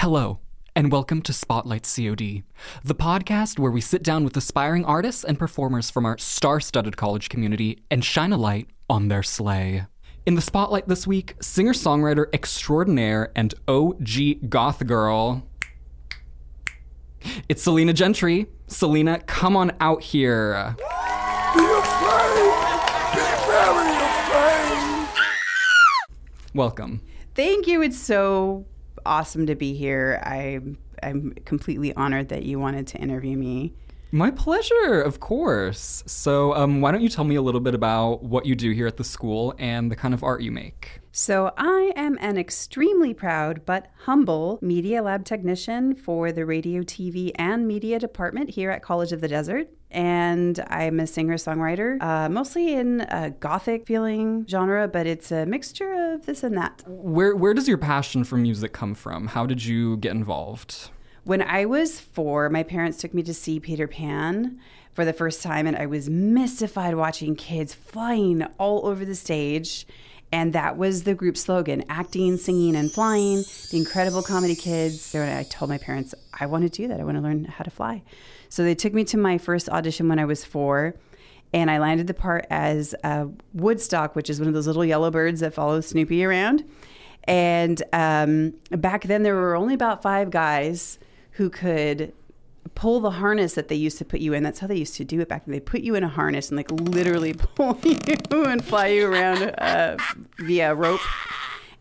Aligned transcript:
Hello, 0.00 0.40
and 0.76 0.92
welcome 0.92 1.22
to 1.22 1.32
Spotlight 1.32 1.84
COD, 1.84 2.42
the 2.84 2.94
podcast 2.94 3.58
where 3.58 3.70
we 3.70 3.80
sit 3.80 4.02
down 4.02 4.24
with 4.24 4.36
aspiring 4.36 4.84
artists 4.84 5.24
and 5.24 5.38
performers 5.38 5.90
from 5.90 6.04
our 6.04 6.18
star 6.18 6.60
studded 6.60 6.98
college 6.98 7.30
community 7.30 7.82
and 7.90 8.04
shine 8.04 8.30
a 8.30 8.36
light 8.36 8.68
on 8.90 9.08
their 9.08 9.22
slay. 9.22 9.86
In 10.26 10.34
the 10.34 10.42
spotlight 10.42 10.86
this 10.86 11.06
week, 11.06 11.34
singer 11.40 11.72
songwriter 11.72 12.26
extraordinaire 12.34 13.32
and 13.34 13.54
OG 13.66 14.50
goth 14.50 14.86
girl. 14.86 15.48
It's 17.48 17.62
Celina 17.62 17.94
Gentry. 17.94 18.48
Celina, 18.66 19.20
come 19.20 19.56
on 19.56 19.72
out 19.80 20.02
here. 20.02 20.76
Be 20.76 21.64
afraid! 21.64 22.52
Be 23.14 23.20
very 23.48 23.96
afraid! 23.96 25.08
Welcome. 26.54 27.00
Thank 27.34 27.66
you. 27.66 27.80
It's 27.80 27.98
so 27.98 28.66
awesome 29.06 29.46
to 29.46 29.54
be 29.54 29.74
here. 29.74 30.20
I 30.24 30.60
I'm 31.02 31.32
completely 31.44 31.94
honored 31.94 32.28
that 32.28 32.42
you 32.42 32.58
wanted 32.58 32.86
to 32.88 32.98
interview 32.98 33.36
me. 33.36 33.74
My 34.12 34.30
pleasure, 34.30 35.02
of 35.02 35.18
course. 35.18 36.04
So, 36.06 36.54
um, 36.54 36.80
why 36.80 36.92
don't 36.92 37.02
you 37.02 37.08
tell 37.08 37.24
me 37.24 37.34
a 37.34 37.42
little 37.42 37.60
bit 37.60 37.74
about 37.74 38.22
what 38.22 38.46
you 38.46 38.54
do 38.54 38.70
here 38.70 38.86
at 38.86 38.96
the 38.96 39.04
school 39.04 39.54
and 39.58 39.90
the 39.90 39.96
kind 39.96 40.14
of 40.14 40.22
art 40.22 40.42
you 40.42 40.52
make? 40.52 41.00
So, 41.10 41.52
I 41.56 41.92
am 41.96 42.16
an 42.20 42.38
extremely 42.38 43.12
proud 43.12 43.66
but 43.66 43.88
humble 44.04 44.60
Media 44.62 45.02
Lab 45.02 45.24
technician 45.24 45.94
for 45.94 46.30
the 46.30 46.46
radio, 46.46 46.82
TV, 46.82 47.32
and 47.34 47.66
media 47.66 47.98
department 47.98 48.50
here 48.50 48.70
at 48.70 48.80
College 48.80 49.12
of 49.12 49.20
the 49.20 49.28
Desert. 49.28 49.68
And 49.96 50.62
I'm 50.68 51.00
a 51.00 51.06
singer 51.06 51.36
songwriter, 51.36 52.00
uh, 52.02 52.28
mostly 52.28 52.74
in 52.74 53.00
a 53.08 53.30
gothic 53.30 53.86
feeling 53.86 54.44
genre, 54.46 54.86
but 54.88 55.06
it's 55.06 55.32
a 55.32 55.46
mixture 55.46 56.12
of 56.12 56.26
this 56.26 56.42
and 56.42 56.54
that. 56.58 56.82
Where 56.86 57.34
where 57.34 57.54
does 57.54 57.66
your 57.66 57.78
passion 57.78 58.22
for 58.22 58.36
music 58.36 58.74
come 58.74 58.94
from? 58.94 59.28
How 59.28 59.46
did 59.46 59.64
you 59.64 59.96
get 59.96 60.12
involved? 60.12 60.90
When 61.24 61.40
I 61.40 61.64
was 61.64 61.98
four, 61.98 62.50
my 62.50 62.62
parents 62.62 62.98
took 62.98 63.14
me 63.14 63.22
to 63.22 63.32
see 63.32 63.58
Peter 63.58 63.88
Pan 63.88 64.60
for 64.92 65.06
the 65.06 65.14
first 65.14 65.42
time, 65.42 65.66
and 65.66 65.76
I 65.76 65.86
was 65.86 66.10
mystified 66.10 66.94
watching 66.94 67.34
kids 67.34 67.72
flying 67.72 68.42
all 68.58 68.86
over 68.86 69.02
the 69.04 69.14
stage. 69.14 69.86
And 70.32 70.52
that 70.52 70.76
was 70.76 71.04
the 71.04 71.14
group 71.14 71.36
slogan 71.36 71.84
acting, 71.88 72.36
singing, 72.36 72.76
and 72.76 72.92
flying. 72.92 73.44
The 73.70 73.78
incredible 73.78 74.22
comedy 74.22 74.56
kids. 74.56 75.00
So 75.00 75.22
I 75.22 75.44
told 75.48 75.70
my 75.70 75.78
parents, 75.78 76.14
I 76.38 76.46
want 76.46 76.64
to 76.64 76.68
do 76.68 76.88
that. 76.88 77.00
I 77.00 77.04
want 77.04 77.16
to 77.16 77.22
learn 77.22 77.44
how 77.44 77.64
to 77.64 77.70
fly. 77.70 78.02
So 78.48 78.62
they 78.62 78.74
took 78.74 78.92
me 78.92 79.04
to 79.04 79.16
my 79.16 79.38
first 79.38 79.68
audition 79.68 80.08
when 80.08 80.18
I 80.18 80.24
was 80.24 80.44
four. 80.44 80.94
And 81.52 81.70
I 81.70 81.78
landed 81.78 82.06
the 82.06 82.14
part 82.14 82.46
as 82.50 82.94
uh, 83.04 83.26
Woodstock, 83.54 84.16
which 84.16 84.28
is 84.28 84.40
one 84.40 84.48
of 84.48 84.54
those 84.54 84.66
little 84.66 84.84
yellow 84.84 85.10
birds 85.10 85.40
that 85.40 85.54
follow 85.54 85.80
Snoopy 85.80 86.24
around. 86.24 86.64
And 87.24 87.82
um, 87.92 88.54
back 88.70 89.04
then, 89.04 89.22
there 89.22 89.34
were 89.34 89.56
only 89.56 89.74
about 89.74 90.02
five 90.02 90.30
guys 90.30 90.98
who 91.32 91.48
could 91.48 92.12
pull 92.74 93.00
the 93.00 93.10
harness 93.10 93.54
that 93.54 93.68
they 93.68 93.74
used 93.74 93.96
to 93.98 94.04
put 94.04 94.20
you 94.20 94.32
in. 94.32 94.42
That's 94.42 94.58
how 94.58 94.66
they 94.66 94.76
used 94.76 94.96
to 94.96 95.04
do 95.04 95.20
it 95.20 95.28
back 95.28 95.46
then. 95.46 95.52
They 95.52 95.60
put 95.60 95.80
you 95.80 95.94
in 95.94 96.02
a 96.02 96.08
harness 96.08 96.50
and 96.50 96.56
like 96.56 96.70
literally 96.70 97.32
pull 97.54 97.78
you 97.82 98.44
and 98.44 98.64
fly 98.64 98.88
you 98.88 99.10
around 99.10 99.42
uh, 99.58 99.96
via 100.38 100.74
rope. 100.74 101.00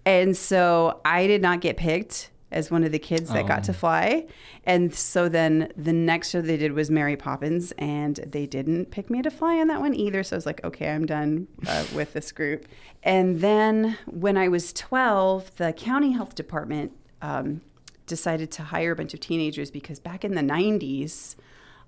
And 0.06 0.38
so 0.38 1.02
I 1.03 1.28
did 1.28 1.42
not 1.42 1.62
get 1.62 1.78
picked 1.78 2.30
as 2.56 2.72
one 2.72 2.86
of 2.86 2.92
the 2.92 3.00
kids 3.00 3.30
that 3.30 3.45
got 3.48 3.64
to 3.66 3.73
fly. 3.73 4.25
And 4.64 4.95
so 4.95 5.28
then 5.28 5.72
the 5.75 5.94
next 5.94 6.30
show 6.30 6.42
they 6.42 6.58
did 6.58 6.72
was 6.72 6.89
Mary 6.89 7.17
Poppins, 7.17 7.73
and 7.78 8.16
they 8.16 8.47
didn't 8.47 8.92
pick 8.92 9.09
me 9.09 9.22
to 9.22 9.30
fly 9.30 9.59
on 9.59 9.67
that 9.67 9.81
one 9.81 9.94
either. 9.94 10.23
So 10.23 10.36
I 10.36 10.38
was 10.38 10.45
like, 10.45 10.64
okay, 10.64 10.89
I'm 10.89 11.06
done 11.06 11.47
uh, 11.67 11.86
with 11.94 12.14
this 12.14 12.31
group. 12.31 12.66
And 13.03 13.42
then 13.42 13.97
when 14.06 14.38
I 14.38 14.47
was 14.47 14.72
12, 14.73 15.58
the 15.58 15.73
county 15.73 16.14
health 16.14 16.34
department 16.34 16.94
um, 17.22 17.62
decided 18.08 18.52
to 18.52 18.64
hire 18.64 18.94
a 18.94 18.95
bunch 18.95 19.14
of 19.14 19.19
teenagers 19.19 19.69
because 19.69 20.00
back 20.00 20.23
in 20.23 20.34
the 20.34 20.42
90s, 20.42 21.36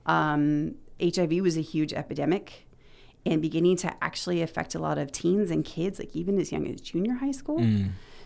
um, 0.06 0.76
HIV 1.02 1.32
was 1.42 1.58
a 1.58 1.62
huge 1.62 1.94
epidemic 1.94 2.68
and 3.26 3.42
beginning 3.42 3.78
to 3.78 4.04
actually 4.04 4.42
affect 4.42 4.76
a 4.76 4.80
lot 4.80 4.98
of 4.98 5.12
teens 5.12 5.50
and 5.50 5.64
kids, 5.64 6.00
like 6.00 6.14
even 6.14 6.40
as 6.40 6.52
young 6.52 6.68
as 6.68 6.82
junior 6.82 7.14
high 7.14 7.32
school. 7.32 7.60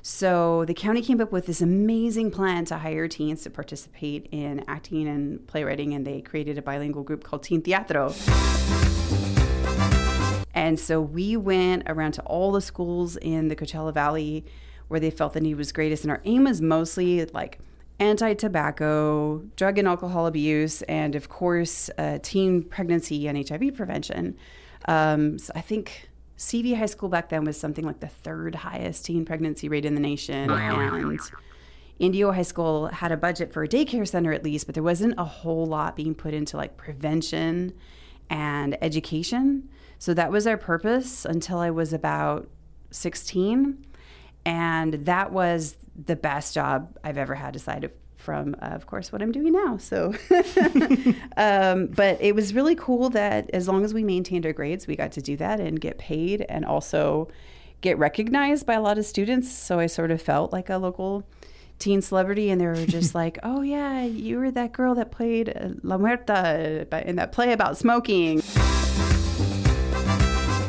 So 0.04 0.66
the 0.66 0.74
county 0.74 1.02
came 1.02 1.22
up 1.22 1.32
with 1.32 1.46
this 1.46 1.62
amazing 1.62 2.32
plan 2.32 2.66
to 2.66 2.78
hire 2.78 3.08
teens 3.08 3.44
to 3.44 3.50
participate 3.50 4.28
in 4.32 4.64
acting 4.68 5.08
and 5.08 5.46
playwriting, 5.48 5.94
and 5.94 6.06
they 6.06 6.22
created 6.22 6.58
a 6.58 6.62
bilingual 6.62 7.04
group 7.04 7.24
called 7.24 7.44
Teen 7.44 7.62
Teatro. 7.62 8.14
And 10.54 10.80
so 10.80 11.00
we 11.02 11.38
went 11.38 11.84
around 11.88 12.14
to 12.14 12.22
all 12.24 12.52
the 12.52 12.62
schools 12.62 13.16
in 13.18 13.48
the 13.48 13.56
Coachella 13.56 13.94
Valley 13.94 14.46
where 14.88 15.00
they 15.00 15.10
felt 15.10 15.34
the 15.34 15.40
need 15.40 15.56
was 15.56 15.72
greatest. 15.72 16.04
And 16.04 16.12
our 16.12 16.22
aim 16.26 16.44
was 16.44 16.62
mostly 16.62 17.26
like 17.26 17.60
anti 18.00 18.34
tobacco, 18.34 19.40
drug 19.56 19.78
and 19.78 19.88
alcohol 19.88 20.28
abuse, 20.28 20.82
and 20.84 21.16
of 21.16 21.30
course, 21.30 21.90
uh, 21.98 22.20
teen 22.22 22.64
pregnancy 22.64 23.28
and 23.28 23.48
HIV 23.48 23.76
prevention. 23.76 24.36
Um, 24.88 25.38
so 25.38 25.54
I 25.56 25.62
think 25.62 26.10
CV 26.42 26.76
High 26.76 26.88
School 26.88 27.08
back 27.08 27.30
then 27.30 27.46
was 27.46 27.56
something 27.60 27.86
like 27.86 28.00
the 28.00 28.08
third 28.08 28.56
highest 28.56 29.06
teen 29.06 29.26
pregnancy 29.26 29.70
rate 29.70 29.86
in 29.86 29.94
the 29.94 30.02
nation. 30.02 30.50
And 30.50 31.20
Indio 32.00 32.32
High 32.32 32.42
School 32.42 32.88
had 32.88 33.12
a 33.12 33.18
budget 33.18 33.54
for 33.54 33.62
a 33.62 33.68
daycare 33.68 34.08
center 34.08 34.34
at 34.34 34.44
least, 34.44 34.66
but 34.66 34.74
there 34.74 34.82
wasn't 34.84 35.14
a 35.20 35.24
whole 35.24 35.68
lot 35.68 35.96
being 35.96 36.16
put 36.16 36.34
into 36.34 36.58
like 36.58 36.78
prevention 36.78 37.74
and 38.32 38.76
education. 38.84 39.70
So 40.00 40.16
that 40.16 40.32
was 40.32 40.48
our 40.48 40.58
purpose 40.58 41.26
until 41.26 41.60
I 41.60 41.70
was 41.70 41.94
about 41.94 42.50
16. 42.90 43.86
And 44.44 44.94
that 45.06 45.32
was 45.32 45.78
the 45.96 46.16
best 46.16 46.56
job 46.56 46.98
I've 47.04 47.20
ever 47.20 47.36
had 47.36 47.56
aside 47.56 47.84
from, 48.22 48.56
uh, 48.62 48.68
of 48.68 48.86
course, 48.86 49.12
what 49.12 49.22
I'm 49.22 49.32
doing 49.32 49.54
now. 49.54 49.78
So, 49.78 50.14
um, 51.38 51.88
but 51.88 52.22
it 52.22 52.36
was 52.36 52.54
really 52.54 52.76
cool 52.76 53.10
that 53.10 53.50
as 53.52 53.68
long 53.68 53.84
as 53.84 53.94
we 53.94 54.04
maintained 54.04 54.46
our 54.46 54.54
grades, 54.54 54.88
we 54.88 54.96
got 54.96 55.12
to 55.14 55.22
do 55.22 55.36
that 55.38 55.60
and 55.60 55.82
get 55.82 55.98
paid 55.98 56.46
and 56.48 56.64
also 56.64 57.28
get 57.82 57.98
recognized 57.98 58.66
by 58.66 58.76
a 58.76 58.82
lot 58.82 58.98
of 58.98 59.06
students. 59.06 59.52
So 59.52 59.80
I 59.80 59.88
sort 59.88 60.12
of 60.12 60.22
felt 60.22 60.54
like 60.54 60.70
a 60.70 60.78
local 60.78 61.24
teen 61.80 62.02
celebrity, 62.02 62.50
and 62.50 62.62
they 62.62 62.68
were 62.68 62.86
just 62.86 63.14
like, 63.22 63.40
"Oh 63.44 63.62
yeah, 63.62 64.04
you 64.04 64.38
were 64.40 64.52
that 64.52 64.72
girl 64.72 64.96
that 64.96 65.12
played 65.12 65.50
uh, 65.50 65.70
La 65.84 65.98
Muerta 65.98 67.04
in 67.06 67.16
that 67.18 67.32
play 67.32 67.52
about 67.52 67.78
smoking." 67.78 68.42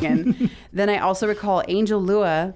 and 0.04 0.50
then 0.72 0.88
I 0.88 0.98
also 0.98 1.26
recall 1.28 1.62
Angel 1.68 2.00
Lua, 2.00 2.54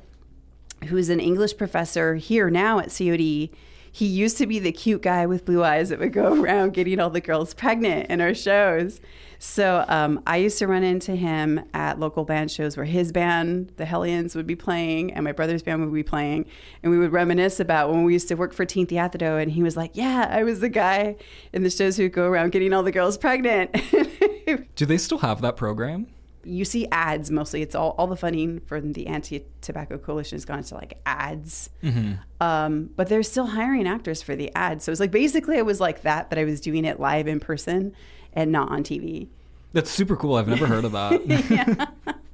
who's 0.89 1.09
an 1.09 1.21
English 1.21 1.57
professor 1.57 2.17
here 2.17 2.51
now 2.51 2.78
at 2.78 2.89
COD. 2.97 3.51
He 3.97 4.05
used 4.05 4.37
to 4.37 4.47
be 4.47 4.59
the 4.59 4.73
cute 4.73 5.01
guy 5.01 5.25
with 5.25 5.47
blue 5.47 5.65
eyes 5.65 5.89
that 5.89 5.99
would 5.99 6.12
go 6.12 6.34
around 6.43 6.75
getting 6.75 7.01
all 7.01 7.09
the 7.09 7.19
girls 7.19 7.55
pregnant 7.55 8.11
in 8.11 8.21
our 8.21 8.34
shows. 8.34 9.01
So 9.39 9.87
um, 9.89 10.23
I 10.27 10.37
used 10.37 10.59
to 10.59 10.67
run 10.67 10.83
into 10.83 11.17
him 11.17 11.65
at 11.73 11.99
local 11.99 12.27
band 12.27 12.51
shows 12.51 12.77
where 12.77 12.84
his 12.84 13.11
band, 13.11 13.73
the 13.79 13.87
Hellions, 13.87 14.37
would 14.37 14.47
be 14.47 14.55
playing 14.55 15.15
and 15.15 15.25
my 15.25 15.33
brother's 15.33 15.62
band 15.62 15.83
would 15.83 15.95
be 15.95 16.03
playing. 16.03 16.45
And 16.83 16.93
we 16.93 16.99
would 16.99 17.11
reminisce 17.11 17.59
about 17.59 17.91
when 17.91 18.05
we 18.05 18.12
used 18.12 18.29
to 18.29 18.34
work 18.34 18.53
for 18.53 18.67
Teen 18.67 18.87
Teatro. 18.87 19.39
And 19.39 19.51
he 19.51 19.62
was 19.62 19.79
like, 19.79 19.93
Yeah, 19.95 20.28
I 20.31 20.43
was 20.43 20.61
the 20.61 20.69
guy 20.69 21.17
in 21.55 21.63
the 21.63 21.71
shows 21.71 21.97
who 21.97 22.03
would 22.03 22.13
go 22.13 22.27
around 22.27 22.53
getting 22.53 22.75
all 22.75 22.83
the 22.83 22.93
girls 22.93 23.17
pregnant. 23.17 23.75
Do 24.77 24.84
they 24.84 24.99
still 24.99 25.19
have 25.21 25.41
that 25.41 25.57
program? 25.57 26.07
You 26.47 26.65
see 26.65 26.87
ads 26.93 27.31
mostly. 27.31 27.62
It's 27.62 27.75
all, 27.75 27.95
all 27.99 28.07
the 28.07 28.17
funding 28.17 28.61
for 28.61 28.81
the 28.81 29.07
anti 29.07 29.45
tobacco 29.61 29.99
coalition 29.99 30.37
has 30.37 30.45
gone 30.45 30.62
to 30.62 30.75
like 30.75 30.99
ads. 31.05 31.71
Um, 32.41 32.91
but 32.97 33.09
they're 33.09 33.23
still 33.23 33.47
hiring 33.47 33.87
actors 33.87 34.23
for 34.23 34.37
the 34.37 34.55
ads. 34.55 34.84
So 34.84 34.93
it's 34.93 35.01
like 35.01 35.11
basically 35.11 35.59
I 35.59 35.62
was 35.62 35.81
like 35.81 36.03
that, 36.03 36.31
but 36.31 36.39
I 36.39 36.45
was 36.45 36.61
doing 36.61 36.84
it 36.84 37.01
live 37.01 37.27
in 37.27 37.41
person 37.41 37.95
and 38.33 38.53
not 38.53 38.71
on 38.71 38.84
TV. 38.84 39.29
That's 39.73 39.91
super 39.91 40.17
cool. 40.17 40.37
I've 40.37 40.49
never 40.49 40.67
heard 40.67 40.84
of 40.84 40.93
that. 40.93 41.91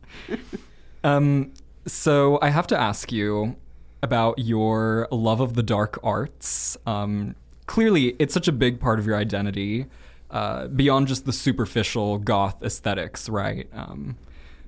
um, 1.04 1.52
so 1.86 2.38
I 2.42 2.50
have 2.50 2.66
to 2.68 2.78
ask 2.78 3.10
you 3.10 3.56
about 4.02 4.38
your 4.38 5.08
love 5.10 5.40
of 5.40 5.54
the 5.54 5.62
dark 5.62 5.98
arts. 6.02 6.76
Um, 6.86 7.34
clearly, 7.66 8.16
it's 8.18 8.34
such 8.34 8.48
a 8.48 8.52
big 8.52 8.80
part 8.80 8.98
of 8.98 9.06
your 9.06 9.16
identity, 9.16 9.86
uh, 10.32 10.66
beyond 10.68 11.06
just 11.08 11.26
the 11.26 11.32
superficial 11.32 12.18
goth 12.18 12.62
aesthetics, 12.62 13.28
right? 13.28 13.68
Um, 13.72 14.16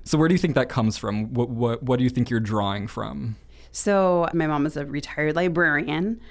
so 0.03 0.17
where 0.17 0.27
do 0.27 0.35
you 0.35 0.39
think 0.39 0.55
that 0.55 0.69
comes 0.69 0.97
from? 0.97 1.33
What, 1.33 1.49
what 1.49 1.83
what 1.83 1.97
do 1.97 2.03
you 2.03 2.09
think 2.09 2.29
you're 2.29 2.39
drawing 2.39 2.87
from? 2.87 3.35
So 3.71 4.29
my 4.33 4.47
mom 4.47 4.65
is 4.65 4.77
a 4.77 4.85
retired 4.85 5.35
librarian, 5.35 6.21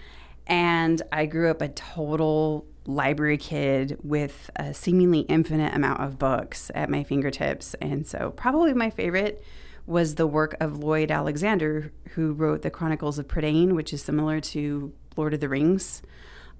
and 0.46 1.02
I 1.12 1.26
grew 1.26 1.50
up 1.50 1.60
a 1.60 1.68
total 1.68 2.64
library 2.86 3.38
kid 3.38 3.98
with 4.02 4.50
a 4.56 4.72
seemingly 4.72 5.20
infinite 5.20 5.74
amount 5.74 6.00
of 6.00 6.18
books 6.18 6.70
at 6.74 6.88
my 6.88 7.02
fingertips. 7.02 7.74
And 7.80 8.06
so 8.06 8.30
probably 8.36 8.72
my 8.74 8.90
favorite 8.90 9.42
was 9.86 10.14
the 10.14 10.26
work 10.26 10.56
of 10.60 10.78
Lloyd 10.78 11.10
Alexander, 11.10 11.92
who 12.10 12.32
wrote 12.32 12.62
the 12.62 12.70
Chronicles 12.70 13.18
of 13.18 13.26
Prydain, 13.26 13.72
which 13.72 13.92
is 13.92 14.02
similar 14.02 14.40
to 14.40 14.92
Lord 15.16 15.34
of 15.34 15.40
the 15.40 15.48
Rings. 15.48 16.02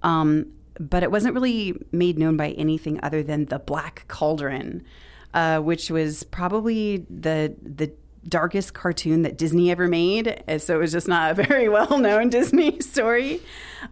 Um, 0.03 0.53
but 0.79 1.03
it 1.03 1.11
wasn't 1.11 1.35
really 1.35 1.75
made 1.93 2.19
known 2.19 2.37
by 2.37 2.50
anything 2.50 3.00
other 3.03 3.23
than 3.23 3.47
the 3.47 3.59
Black 3.59 4.05
Cauldron, 4.09 4.85
uh, 5.32 5.61
which 5.61 5.91
was 5.91 6.25
probably 6.25 7.06
the 7.11 7.55
the 7.62 7.93
darkest 8.26 8.73
cartoon 8.73 9.23
that 9.23 9.37
Disney 9.37 9.71
ever 9.71 9.87
made. 9.87 10.43
So 10.59 10.76
it 10.76 10.79
was 10.79 10.93
just 10.93 11.09
not 11.09 11.32
a 11.32 11.35
very 11.47 11.69
well 11.69 11.99
known 11.99 12.31
Disney 12.31 12.81
story. 12.81 13.41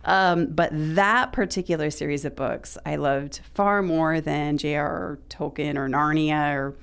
Um, 0.04 0.46
but 0.46 0.70
that 0.72 1.32
particular 1.32 1.90
series 1.90 2.24
of 2.24 2.34
books 2.34 2.78
I 2.86 2.96
loved 2.96 3.40
far 3.54 3.82
more 3.82 4.20
than 4.20 4.58
J.R.R. 4.58 5.18
Tolkien 5.28 5.76
or 5.76 5.88
Narnia 5.88 6.54
or 6.54 6.74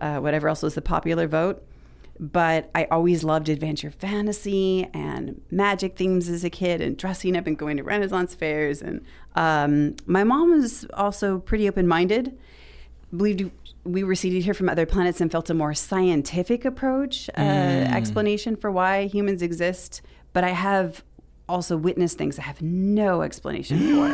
uh, 0.00 0.20
whatever 0.20 0.48
else 0.48 0.62
was 0.62 0.74
the 0.74 0.82
popular 0.82 1.26
vote. 1.26 1.64
But 2.20 2.70
I 2.74 2.84
always 2.84 3.24
loved 3.24 3.48
adventure 3.48 3.90
fantasy 3.90 4.88
and 4.94 5.40
magic 5.50 5.96
themes 5.96 6.28
as 6.28 6.44
a 6.44 6.50
kid 6.50 6.80
and 6.80 6.96
dressing 6.96 7.36
up 7.36 7.46
and 7.46 7.58
going 7.58 7.76
to 7.78 7.82
Renaissance 7.82 8.34
fairs. 8.34 8.80
And 8.82 9.00
um, 9.34 9.96
my 10.06 10.22
mom 10.22 10.52
was 10.52 10.86
also 10.94 11.38
pretty 11.38 11.68
open 11.68 11.88
minded 11.88 12.38
believed 13.16 13.50
we 13.84 14.02
were 14.02 14.14
seeded 14.14 14.42
here 14.42 14.54
from 14.54 14.68
other 14.68 14.86
planets 14.86 15.20
and 15.20 15.30
felt 15.30 15.48
a 15.50 15.54
more 15.54 15.72
scientific 15.74 16.64
approach, 16.64 17.28
uh, 17.36 17.40
Mm. 17.42 17.94
explanation 17.94 18.56
for 18.56 18.70
why 18.70 19.06
humans 19.06 19.40
exist. 19.42 20.02
But 20.32 20.42
I 20.42 20.48
have 20.50 21.04
also 21.48 21.76
witnessed 21.76 22.16
things 22.18 22.38
I 22.38 22.42
have 22.42 22.60
no 22.62 23.22
explanation 23.22 23.78
for 23.94 24.08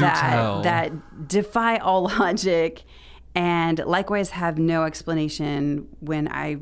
that, 0.00 0.62
that 0.62 1.28
defy 1.28 1.76
all 1.78 2.04
logic, 2.18 2.84
and 3.34 3.78
likewise 3.84 4.30
have 4.30 4.56
no 4.58 4.84
explanation 4.84 5.88
when 6.00 6.28
I 6.28 6.58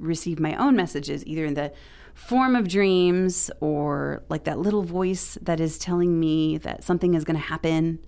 receive 0.00 0.40
my 0.40 0.54
own 0.56 0.74
messages, 0.76 1.24
either 1.26 1.44
in 1.44 1.54
the 1.54 1.72
form 2.14 2.56
of 2.56 2.66
dreams 2.68 3.50
or 3.60 4.22
like 4.28 4.44
that 4.44 4.58
little 4.58 4.82
voice 4.82 5.38
that 5.42 5.60
is 5.60 5.78
telling 5.78 6.18
me 6.18 6.58
that 6.58 6.82
something 6.82 7.14
is 7.14 7.24
going 7.24 7.36
to 7.36 7.42
happen, 7.46 7.98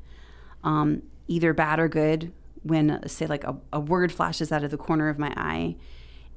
um, 0.64 1.02
either 1.28 1.52
bad 1.54 1.78
or 1.78 1.88
good. 1.88 2.32
When 2.64 3.06
say 3.08 3.26
like 3.26 3.44
a, 3.44 3.56
a 3.72 3.80
word 3.80 4.12
flashes 4.12 4.52
out 4.52 4.62
of 4.64 4.70
the 4.70 4.76
corner 4.76 5.08
of 5.08 5.18
my 5.18 5.32
eye, 5.36 5.76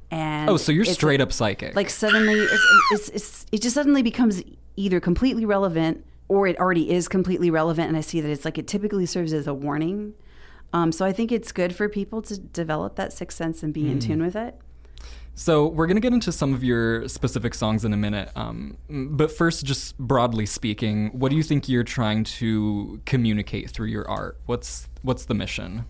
and 0.09 0.49
Oh, 0.49 0.57
so 0.57 0.71
you're 0.71 0.85
straight 0.85 1.21
up 1.21 1.31
psychic. 1.31 1.75
like 1.75 1.89
suddenly 1.89 2.33
it's, 2.35 2.65
it's, 2.91 3.09
it's, 3.09 3.45
it 3.51 3.61
just 3.61 3.75
suddenly 3.75 4.01
becomes 4.01 4.41
either 4.75 4.99
completely 4.99 5.45
relevant 5.45 6.03
or 6.27 6.47
it 6.47 6.57
already 6.59 6.89
is 6.91 7.07
completely 7.07 7.49
relevant 7.51 7.87
and 7.87 7.95
i 7.97 8.01
see 8.01 8.19
that 8.21 8.29
it's 8.29 8.43
like 8.45 8.57
it 8.57 8.67
typically 8.67 9.05
serves 9.05 9.33
as 9.33 9.45
a 9.47 9.53
warning 9.53 10.13
um, 10.73 10.91
so 10.91 11.05
i 11.05 11.11
think 11.11 11.31
it's 11.31 11.51
good 11.51 11.75
for 11.75 11.87
people 11.87 12.21
to 12.23 12.37
develop 12.39 12.95
that 12.95 13.13
sixth 13.13 13.37
sense 13.37 13.61
and 13.63 13.73
be 13.73 13.83
Hmm. 13.83 13.91
in 13.91 13.99
tune 13.99 14.21
with 14.23 14.35
it 14.35 14.57
So 15.33 15.67
we're 15.67 15.87
gonna 15.87 15.99
get 15.99 16.13
into 16.13 16.31
some 16.31 16.53
of 16.53 16.63
your 16.63 17.07
specific 17.09 17.53
songs 17.53 17.83
in 17.83 17.91
a 17.91 17.97
minute, 17.97 18.31
um, 18.35 18.77
but 18.89 19.31
first, 19.31 19.65
just 19.65 19.97
broadly 19.97 20.45
speaking, 20.45 21.09
what 21.09 21.29
do 21.29 21.35
you 21.35 21.43
think 21.43 21.67
you're 21.67 21.83
trying 21.83 22.23
to 22.23 23.01
communicate 23.05 23.69
through 23.69 23.87
your 23.87 24.09
art? 24.09 24.39
What's 24.45 24.87
what's 25.01 25.25
the 25.25 25.33
mission? 25.33 25.85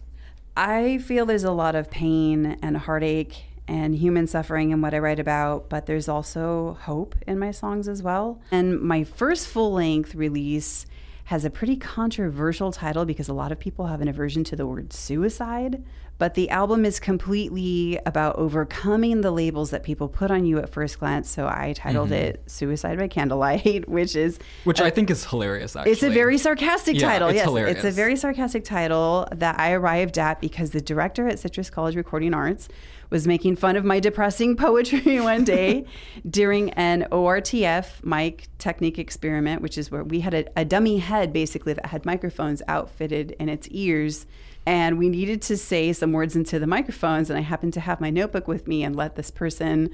i 0.58 0.98
feel 1.00 1.26
there's 1.26 1.44
a 1.44 1.52
lot 1.52 1.76
of 1.76 1.90
pain 1.90 2.58
and 2.62 2.78
heartache 2.78 3.44
and 3.68 3.96
human 3.96 4.28
suffering 4.28 4.72
in 4.72 4.82
what 4.82 4.94
i 4.94 5.00
write 5.00 5.20
about 5.20 5.70
but 5.70 5.86
there's 5.86 6.08
also 6.08 6.78
hope 6.82 7.16
in 7.28 7.38
my 7.38 7.52
songs 7.52 7.88
as 7.88 8.02
well 8.02 8.40
and 8.52 8.80
my 8.80 9.04
first 9.04 9.48
full-length 9.48 10.16
release 10.16 10.86
has 11.26 11.44
a 11.44 11.50
pretty 11.50 11.76
controversial 11.76 12.72
title 12.72 13.04
because 13.04 13.28
a 13.28 13.34
lot 13.34 13.52
of 13.52 13.60
people 13.60 13.88
have 13.88 14.00
an 14.00 14.08
aversion 14.08 14.44
to 14.46 14.56
the 14.56 14.66
word 14.66 14.94
suicide. 14.94 15.84
But 16.18 16.36
the 16.36 16.50
album 16.50 16.86
is 16.86 17.00
completely 17.00 18.00
about 18.06 18.38
overcoming 18.38 19.20
the 19.20 19.32
labels 19.32 19.72
that 19.72 19.84
people 19.84 20.08
put 20.08 20.32
on 20.32 20.46
you 20.46 20.60
at 20.60 20.70
first 20.70 21.00
glance. 21.00 21.30
So 21.30 21.46
I 21.48 21.74
titled 21.74 22.12
mm-hmm. 22.12 22.28
it 22.28 22.44
Suicide 22.46 22.98
by 23.00 23.10
Candlelight, 23.10 23.90
which 23.90 24.16
is 24.16 24.40
Which 24.64 24.80
I 24.80 24.90
think 24.92 25.10
is 25.10 25.26
hilarious. 25.26 25.76
Actually, 25.76 25.92
it's 25.92 26.04
a 26.04 26.10
very 26.12 26.38
sarcastic 26.38 26.96
Yeah, 26.96 27.10
title. 27.10 27.30
it's 27.30 27.38
yes, 27.38 27.46
hilarious. 27.46 27.78
it's 27.78 27.86
a 27.86 27.92
very 27.92 28.16
sarcastic 28.16 28.64
title 28.64 29.28
that 29.34 29.60
I 29.60 29.74
arrived 29.74 30.18
at 30.18 30.40
because 30.40 30.70
the 30.70 30.80
director 30.80 31.28
at 31.28 31.40
Citrus 31.40 31.70
College 31.70 31.96
Recording 31.96 32.34
Arts 32.34 32.70
was 33.10 33.28
making 33.28 33.56
fun 33.56 33.76
of 33.76 33.86
my 33.86 34.00
depressing 34.00 34.56
poetry 34.56 35.20
one 35.22 35.44
day 35.44 35.86
during 36.30 36.70
an 36.72 37.08
ORTF 37.12 38.04
mic 38.04 38.48
technique 38.58 39.00
experiment, 39.00 39.62
which 39.62 39.78
is 39.78 39.92
where 39.92 40.04
we 40.04 40.22
had 40.22 40.34
a, 40.34 40.46
a 40.60 40.66
dummy 40.66 40.98
head 40.98 41.32
basically 41.32 41.74
that 41.74 41.88
had 41.88 42.06
microphones 42.06 42.62
outfitted 42.68 43.32
in 43.40 43.50
its 43.50 43.68
ears. 43.70 44.26
And 44.66 44.98
we 44.98 45.10
needed 45.10 45.42
to 45.44 45.58
say 45.58 45.94
some 45.94 46.12
words 46.12 46.36
into 46.36 46.58
the 46.58 46.68
microphones. 46.68 47.30
And 47.30 47.38
I 47.38 47.44
happened 47.44 47.74
to 47.74 47.80
have 47.80 48.02
my 48.02 48.10
notebook 48.10 48.48
with 48.48 48.68
me 48.68 48.84
and 48.84 48.96
let 48.96 49.16
this 49.16 49.30
person 49.30 49.92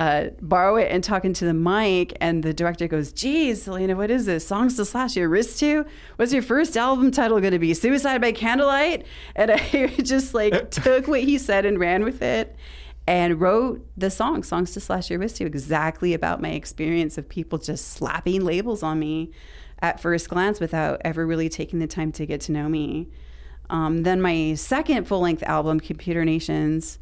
uh, 0.00 0.30
borrow 0.40 0.76
it 0.76 0.90
and 0.90 1.04
talk 1.04 1.26
into 1.26 1.44
the 1.44 1.52
mic. 1.52 2.16
And 2.22 2.42
the 2.42 2.54
director 2.54 2.88
goes, 2.88 3.12
Geez, 3.12 3.64
Celina, 3.64 3.94
what 3.94 4.10
is 4.10 4.24
this? 4.24 4.46
Songs 4.46 4.76
to 4.76 4.86
slash 4.86 5.14
your 5.14 5.28
wrist 5.28 5.60
to? 5.60 5.84
What's 6.16 6.32
your 6.32 6.40
first 6.40 6.74
album 6.74 7.10
title 7.10 7.38
going 7.38 7.52
to 7.52 7.58
be? 7.58 7.74
Suicide 7.74 8.22
by 8.22 8.32
Candlelight? 8.32 9.04
And 9.36 9.50
I 9.72 9.88
just 10.02 10.32
like 10.32 10.70
took 10.70 11.06
what 11.06 11.20
he 11.20 11.36
said 11.36 11.66
and 11.66 11.78
ran 11.78 12.02
with 12.02 12.22
it 12.22 12.56
and 13.06 13.38
wrote 13.38 13.86
the 13.94 14.10
song, 14.10 14.42
Songs 14.42 14.72
to 14.72 14.80
Slash 14.80 15.10
Your 15.10 15.18
Wrist 15.18 15.36
to, 15.36 15.44
exactly 15.44 16.14
about 16.14 16.40
my 16.40 16.52
experience 16.52 17.18
of 17.18 17.28
people 17.28 17.58
just 17.58 17.88
slapping 17.88 18.42
labels 18.42 18.82
on 18.82 18.98
me 18.98 19.30
at 19.82 20.00
first 20.00 20.30
glance 20.30 20.60
without 20.60 21.02
ever 21.04 21.26
really 21.26 21.50
taking 21.50 21.78
the 21.78 21.86
time 21.86 22.10
to 22.12 22.24
get 22.24 22.40
to 22.42 22.52
know 22.52 22.70
me. 22.70 23.10
Um, 23.68 24.04
then 24.04 24.22
my 24.22 24.54
second 24.54 25.06
full 25.06 25.20
length 25.20 25.42
album, 25.42 25.78
Computer 25.78 26.24
Nations, 26.24 26.98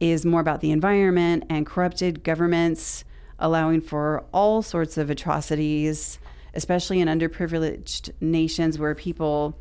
is 0.00 0.24
more 0.24 0.40
about 0.40 0.60
the 0.60 0.70
environment 0.70 1.44
and 1.48 1.66
corrupted 1.66 2.24
governments 2.24 3.04
allowing 3.38 3.80
for 3.80 4.24
all 4.32 4.62
sorts 4.62 4.96
of 4.96 5.10
atrocities, 5.10 6.18
especially 6.54 7.00
in 7.00 7.08
underprivileged 7.08 8.10
nations 8.20 8.78
where 8.78 8.94
people 8.94 9.58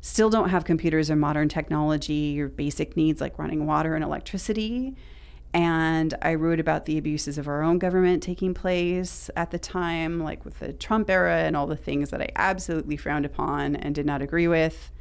still 0.00 0.30
don't 0.30 0.50
have 0.50 0.64
computers 0.64 1.10
or 1.10 1.16
modern 1.16 1.48
technology 1.48 2.40
or 2.40 2.48
basic 2.48 2.96
needs 2.96 3.20
like 3.20 3.38
running 3.38 3.66
water 3.66 3.94
and 3.94 4.04
electricity. 4.04 4.94
And 5.52 6.14
I 6.20 6.34
wrote 6.34 6.60
about 6.60 6.84
the 6.84 6.98
abuses 6.98 7.38
of 7.38 7.48
our 7.48 7.62
own 7.62 7.78
government 7.78 8.22
taking 8.22 8.52
place 8.52 9.30
at 9.36 9.50
the 9.50 9.58
time, 9.58 10.20
like 10.20 10.44
with 10.44 10.58
the 10.58 10.72
Trump 10.74 11.08
era 11.08 11.38
and 11.38 11.56
all 11.56 11.66
the 11.66 11.76
things 11.76 12.10
that 12.10 12.20
I 12.20 12.28
absolutely 12.36 12.96
frowned 12.96 13.24
upon 13.24 13.74
and 13.74 13.94
did 13.94 14.06
not 14.06 14.20
agree 14.20 14.48
with. 14.48 14.92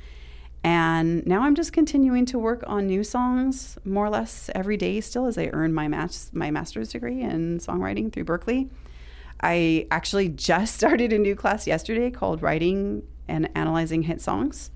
And 0.66 1.24
now 1.28 1.44
I'm 1.44 1.54
just 1.54 1.74
continuing 1.74 2.26
to 2.26 2.40
work 2.40 2.64
on 2.66 2.88
new 2.88 3.04
songs 3.04 3.78
more 3.86 4.08
or 4.08 4.10
less 4.10 4.50
every 4.56 4.78
day 4.78 5.00
still 5.00 5.28
as 5.28 5.38
I 5.38 5.52
earn 5.54 5.76
my 5.76 5.88
mas- 5.88 6.32
my 6.34 6.50
master's 6.50 6.90
degree 6.90 7.22
in 7.22 7.60
songwriting 7.60 8.12
through 8.12 8.26
Berklee. 8.26 8.72
I 9.42 9.86
actually 9.92 10.30
just 10.50 10.74
started 10.74 11.14
a 11.14 11.20
new 11.20 11.36
class 11.36 11.68
yesterday 11.68 12.10
called 12.10 12.42
Writing 12.42 13.04
and 13.28 13.48
Analyzing 13.54 14.02
Hit 14.02 14.22
Songs. 14.22 14.72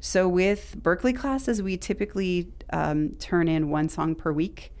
So 0.00 0.26
with 0.26 0.76
Berklee 0.82 1.16
classes, 1.16 1.62
we 1.62 1.76
typically 1.76 2.50
um, 2.72 3.10
turn 3.20 3.46
in 3.46 3.70
one 3.70 3.88
song 3.88 4.16
per 4.16 4.32
week. 4.32 4.72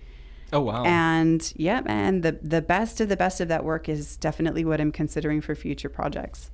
Oh 0.52 0.62
wow! 0.62 0.82
And 0.84 1.52
yeah, 1.54 1.82
and 1.86 2.24
the 2.24 2.32
the 2.42 2.62
best 2.62 3.00
of 3.00 3.08
the 3.08 3.16
best 3.16 3.40
of 3.40 3.46
that 3.46 3.62
work 3.62 3.88
is 3.88 4.16
definitely 4.16 4.64
what 4.64 4.80
I'm 4.80 4.90
considering 4.90 5.40
for 5.40 5.54
future 5.54 5.88
projects. 5.88 6.50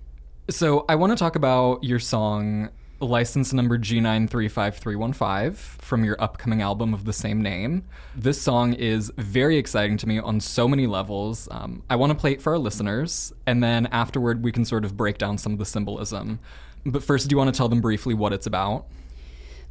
So 0.51 0.85
I 0.91 0.95
want 0.95 1.13
to 1.13 1.17
talk 1.17 1.37
about 1.37 1.83
your 1.83 1.99
song 1.99 2.69
license 3.05 3.53
number 3.53 3.79
G9355315 3.79 5.55
from 5.55 6.05
your 6.05 6.21
upcoming 6.21 6.63
album 6.63 6.93
of 6.95 7.05
the 7.05 7.13
same 7.13 7.43
name. 7.43 7.85
This 8.17 8.41
song 8.41 8.73
is 8.73 9.13
very 9.17 9.57
exciting 9.57 9.97
to 9.99 10.09
me 10.09 10.19
on 10.19 10.41
so 10.41 10.67
many 10.67 10.87
levels. 10.87 11.49
Um, 11.51 11.83
I 11.89 11.97
want 11.97 12.11
to 12.11 12.19
play 12.19 12.33
it 12.33 12.43
for 12.43 12.53
our 12.55 12.59
listeners, 12.59 13.33
and 13.47 13.63
then 13.63 13.87
afterward 13.87 14.43
we 14.43 14.53
can 14.53 14.65
sort 14.65 14.85
of 14.85 14.97
break 14.97 15.19
down 15.19 15.39
some 15.39 15.53
of 15.53 15.59
the 15.59 15.65
symbolism. 15.65 16.41
But 16.87 17.03
first, 17.03 17.29
do 17.29 17.35
you 17.35 17.39
want 17.39 17.55
to 17.55 17.57
tell 17.57 17.69
them 17.69 17.81
briefly 17.81 18.15
what 18.15 18.33
it's 18.33 18.47
about? 18.47 18.87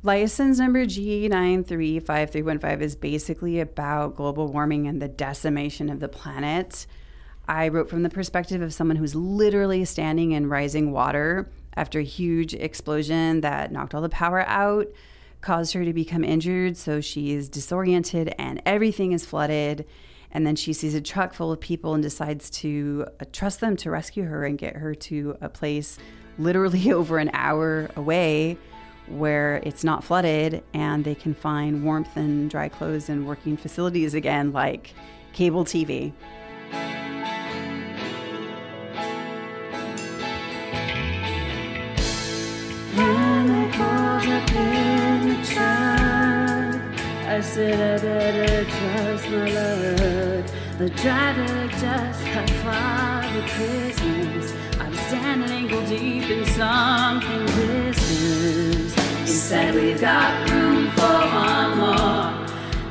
License 0.04 0.60
number 0.60 0.86
G935315 0.86 2.82
is 2.82 2.96
basically 2.96 3.60
about 3.60 4.16
global 4.16 4.48
warming 4.48 4.88
and 4.88 5.02
the 5.02 5.08
decimation 5.08 5.90
of 5.90 6.00
the 6.00 6.10
planet. 6.10 6.86
I 7.48 7.68
wrote 7.70 7.90
from 7.90 8.04
the 8.04 8.10
perspective 8.10 8.62
of 8.62 8.74
someone 8.74 8.98
who's 8.98 9.16
literally 9.16 9.86
standing 9.86 10.32
in 10.32 10.48
rising 10.48 10.92
water 10.92 11.50
after 11.76 12.00
a 12.00 12.04
huge 12.04 12.54
explosion 12.54 13.42
that 13.42 13.72
knocked 13.72 13.94
all 13.94 14.02
the 14.02 14.10
power 14.10 14.42
out, 14.48 14.88
caused 15.42 15.74
her 15.74 15.84
to 15.86 15.94
become 15.94 16.24
injured. 16.24 16.78
So 16.78 17.02
she 17.02 17.34
is 17.34 17.50
disoriented 17.50 18.34
and 18.38 18.62
everything 18.66 19.12
is 19.12 19.26
flooded. 19.26 19.86
And 20.32 20.48
then 20.48 20.56
she 20.56 20.74
sees 20.74 20.96
a 20.96 21.02
truck 21.02 21.34
full 21.34 21.52
of 21.52 21.60
people 21.60 21.94
and 21.94 22.02
decides 22.02 22.50
to 22.52 23.06
uh, 23.20 23.26
trust 23.32 23.60
them 23.60 23.76
to 23.78 23.92
rescue 23.92 24.24
her 24.24 24.46
and 24.46 24.58
get 24.58 24.78
her 24.78 24.96
to 24.96 25.38
a 25.42 25.50
place 25.50 26.00
literally 26.40 26.92
over 26.92 27.20
an 27.20 27.30
hour 27.34 27.90
away 27.96 28.58
where 29.08 29.58
it's 29.64 29.84
not 29.84 30.04
flooded 30.04 30.64
and 30.74 31.04
they 31.04 31.14
can 31.14 31.34
find 31.34 31.84
warmth 31.84 32.16
and 32.16 32.50
dry 32.50 32.70
clothes 32.70 33.10
and 33.10 33.28
working 33.28 33.58
facilities 33.58 34.14
again, 34.14 34.52
like 34.54 34.94
cable 35.34 35.66
TV. 35.66 36.14
I 45.46 47.42
said 47.42 48.00
I 48.00 48.02
better 48.02 48.64
trust 48.64 49.30
my 49.30 49.52
luck. 49.52 50.46
The 50.78 50.90
driver 50.90 51.68
just 51.68 52.22
had 52.24 52.50
Father 52.64 53.42
Christmas. 53.50 54.54
I'm 54.80 54.94
standing 54.94 55.52
ankle 55.52 55.86
deep 55.86 56.30
in 56.30 56.46
something 56.46 57.46
business. 57.58 58.96
He 59.20 59.28
said 59.28 59.76
we've 59.76 60.00
got 60.00 60.50
room 60.50 60.90
for 60.92 61.02
one 61.02 61.78
more, 61.78 62.48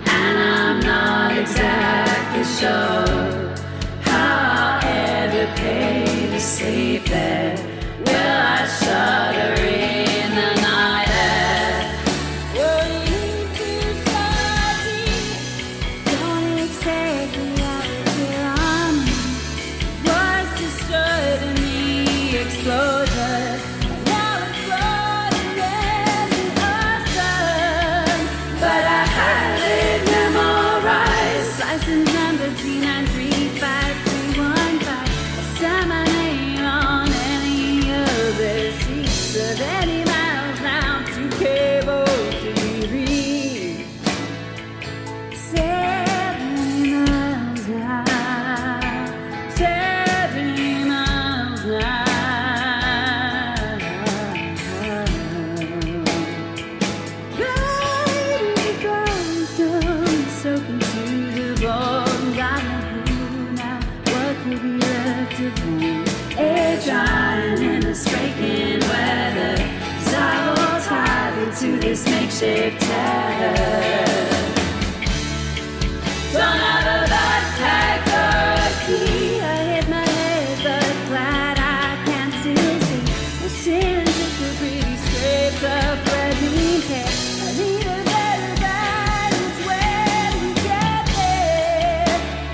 and 0.07 0.39
I'm 0.39 0.81
not 0.81 1.39
exactly. 1.39 2.45
sure 2.45 3.57
how 4.03 4.81
I'll 4.83 4.85
ever 4.85 5.47
pay 5.57 6.05
to 6.31 6.41
sleep 6.41 7.07
there. 7.07 7.57
Will 8.05 8.15
I 8.15 8.67
shudder 8.79 9.63
in 9.63 10.12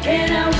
there. 0.08 0.48
In 0.48 0.57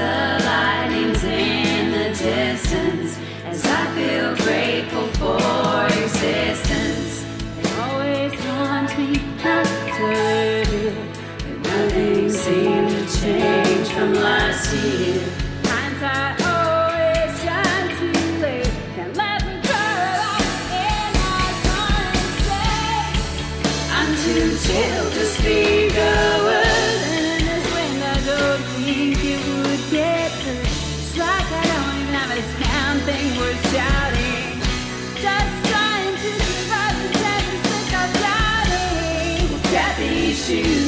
the 0.00 0.44
lightning's 0.46 1.22
in 1.24 1.92
the 1.92 2.08
distance. 2.08 3.18
As 3.44 3.62
I 3.66 3.82
feel 3.96 4.30
grateful 4.44 5.06
for 5.20 5.84
existence. 6.04 7.24
It 7.58 7.68
always 7.84 8.32
haunts 8.44 8.96
me 8.96 9.12
to 9.42 9.54
live 10.00 10.96
But 11.42 11.56
nothing 11.68 12.30
seemed 12.30 12.90
to 12.96 13.02
change 13.20 13.88
from 13.88 14.14
last 14.14 14.72
year. 14.74 15.29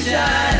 Shoes 0.05 0.52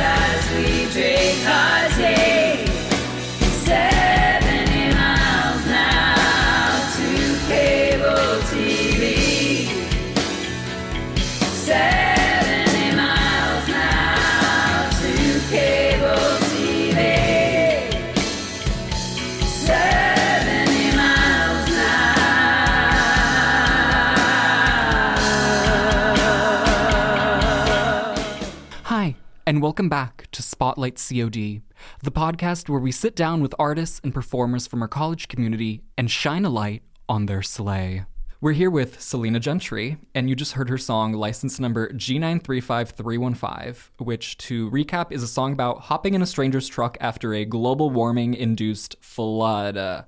and 29.53 29.61
welcome 29.61 29.91
back 29.91 30.27
to 30.33 30.43
Spotlight 30.43 30.97
COD, 30.97 31.61
the 32.03 32.11
podcast 32.11 32.71
where 32.71 32.81
we 32.81 32.91
sit 32.91 33.15
down 33.15 33.43
with 33.43 33.55
artists 33.59 34.01
and 34.03 34.15
performers 34.15 34.67
from 34.67 34.81
our 34.81 34.89
college 34.89 35.29
community 35.29 35.83
and 35.99 36.11
shine 36.11 36.47
a 36.47 36.49
light 36.49 36.83
on 37.07 37.27
their 37.27 37.43
slay. 37.43 38.07
We're 38.41 38.53
here 38.53 38.71
with 38.71 39.03
Celina 39.03 39.41
Gentry, 39.41 39.99
and 40.15 40.31
you 40.31 40.37
just 40.37 40.53
heard 40.53 40.71
her 40.71 40.79
song 40.79 41.13
license 41.13 41.61
number 41.61 41.91
G935315, 41.91 43.91
which, 43.99 44.39
to 44.39 44.71
recap, 44.71 45.13
is 45.13 45.23
a 45.23 45.29
song 45.29 45.53
about 45.53 45.81
hopping 45.81 46.15
in 46.15 46.23
a 46.23 46.27
stranger's 46.27 46.67
truck 46.67 46.97
after 46.99 47.35
a 47.35 47.45
global 47.45 47.91
warming 47.91 48.33
induced 48.33 48.97
flood. 49.03 49.77
Uh, 49.77 50.05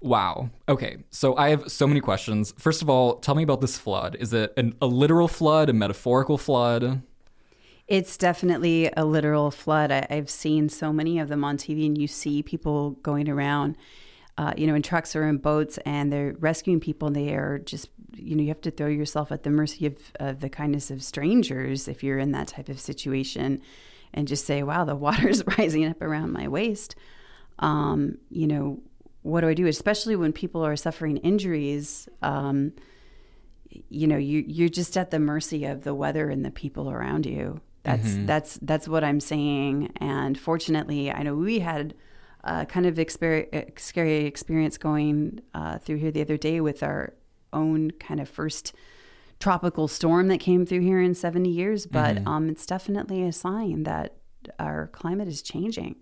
Wow. 0.00 0.50
Okay. 0.68 0.98
So 1.08 1.34
I 1.34 1.48
have 1.48 1.72
so 1.72 1.86
many 1.86 2.00
questions. 2.00 2.52
First 2.58 2.82
of 2.82 2.90
all, 2.90 3.20
tell 3.20 3.34
me 3.34 3.42
about 3.42 3.62
this 3.62 3.78
flood. 3.78 4.18
Is 4.20 4.34
it 4.34 4.52
an, 4.58 4.74
a 4.82 4.86
literal 4.86 5.28
flood, 5.28 5.70
a 5.70 5.72
metaphorical 5.72 6.36
flood? 6.36 7.00
It's 7.86 8.16
definitely 8.16 8.90
a 8.96 9.04
literal 9.04 9.50
flood. 9.50 9.92
I, 9.92 10.06
I've 10.08 10.30
seen 10.30 10.68
so 10.68 10.92
many 10.92 11.18
of 11.18 11.28
them 11.28 11.44
on 11.44 11.58
TV, 11.58 11.86
and 11.86 11.98
you 11.98 12.08
see 12.08 12.42
people 12.42 12.92
going 13.02 13.28
around, 13.28 13.76
uh, 14.38 14.54
you 14.56 14.66
know, 14.66 14.74
in 14.74 14.82
trucks 14.82 15.14
or 15.14 15.26
in 15.28 15.36
boats, 15.36 15.78
and 15.84 16.10
they're 16.10 16.34
rescuing 16.38 16.80
people, 16.80 17.08
and 17.08 17.16
they 17.16 17.34
are 17.34 17.58
just, 17.58 17.90
you 18.14 18.36
know, 18.36 18.42
you 18.42 18.48
have 18.48 18.62
to 18.62 18.70
throw 18.70 18.86
yourself 18.86 19.30
at 19.30 19.42
the 19.42 19.50
mercy 19.50 19.86
of 19.86 19.98
uh, 20.18 20.32
the 20.32 20.48
kindness 20.48 20.90
of 20.90 21.02
strangers 21.02 21.86
if 21.86 22.02
you're 22.02 22.18
in 22.18 22.32
that 22.32 22.48
type 22.48 22.70
of 22.70 22.80
situation, 22.80 23.60
and 24.14 24.28
just 24.28 24.46
say, 24.46 24.62
"Wow, 24.62 24.84
the 24.84 24.96
water's 24.96 25.44
rising 25.58 25.84
up 25.84 26.00
around 26.00 26.32
my 26.32 26.48
waist." 26.48 26.94
Um, 27.58 28.16
you 28.30 28.46
know, 28.46 28.80
what 29.22 29.42
do 29.42 29.48
I 29.48 29.54
do? 29.54 29.66
Especially 29.66 30.16
when 30.16 30.32
people 30.32 30.64
are 30.64 30.76
suffering 30.76 31.18
injuries. 31.18 32.08
Um, 32.22 32.72
you 33.90 34.06
know, 34.06 34.16
you 34.16 34.42
you're 34.46 34.68
just 34.70 34.96
at 34.96 35.10
the 35.10 35.18
mercy 35.18 35.66
of 35.66 35.84
the 35.84 35.94
weather 35.94 36.30
and 36.30 36.44
the 36.44 36.50
people 36.50 36.90
around 36.90 37.26
you. 37.26 37.60
That's 37.84 38.16
that's 38.26 38.58
that's 38.62 38.88
what 38.88 39.04
I'm 39.04 39.20
saying. 39.20 39.92
And 39.96 40.38
fortunately, 40.38 41.12
I 41.12 41.22
know 41.22 41.34
we 41.34 41.58
had 41.60 41.94
a 42.42 42.66
kind 42.66 42.86
of 42.86 42.96
exper- 42.96 43.78
scary 43.78 44.24
experience 44.24 44.78
going 44.78 45.40
uh, 45.54 45.78
through 45.78 45.96
here 45.96 46.10
the 46.10 46.22
other 46.22 46.36
day 46.36 46.60
with 46.60 46.82
our 46.82 47.14
own 47.52 47.90
kind 47.92 48.20
of 48.20 48.28
first 48.28 48.74
tropical 49.38 49.86
storm 49.86 50.28
that 50.28 50.40
came 50.40 50.64
through 50.64 50.80
here 50.80 51.00
in 51.00 51.14
70 51.14 51.48
years. 51.50 51.86
But 51.86 52.26
um, 52.26 52.48
it's 52.48 52.66
definitely 52.66 53.22
a 53.26 53.32
sign 53.32 53.82
that 53.84 54.16
our 54.58 54.88
climate 54.88 55.28
is 55.28 55.42
changing. 55.42 55.96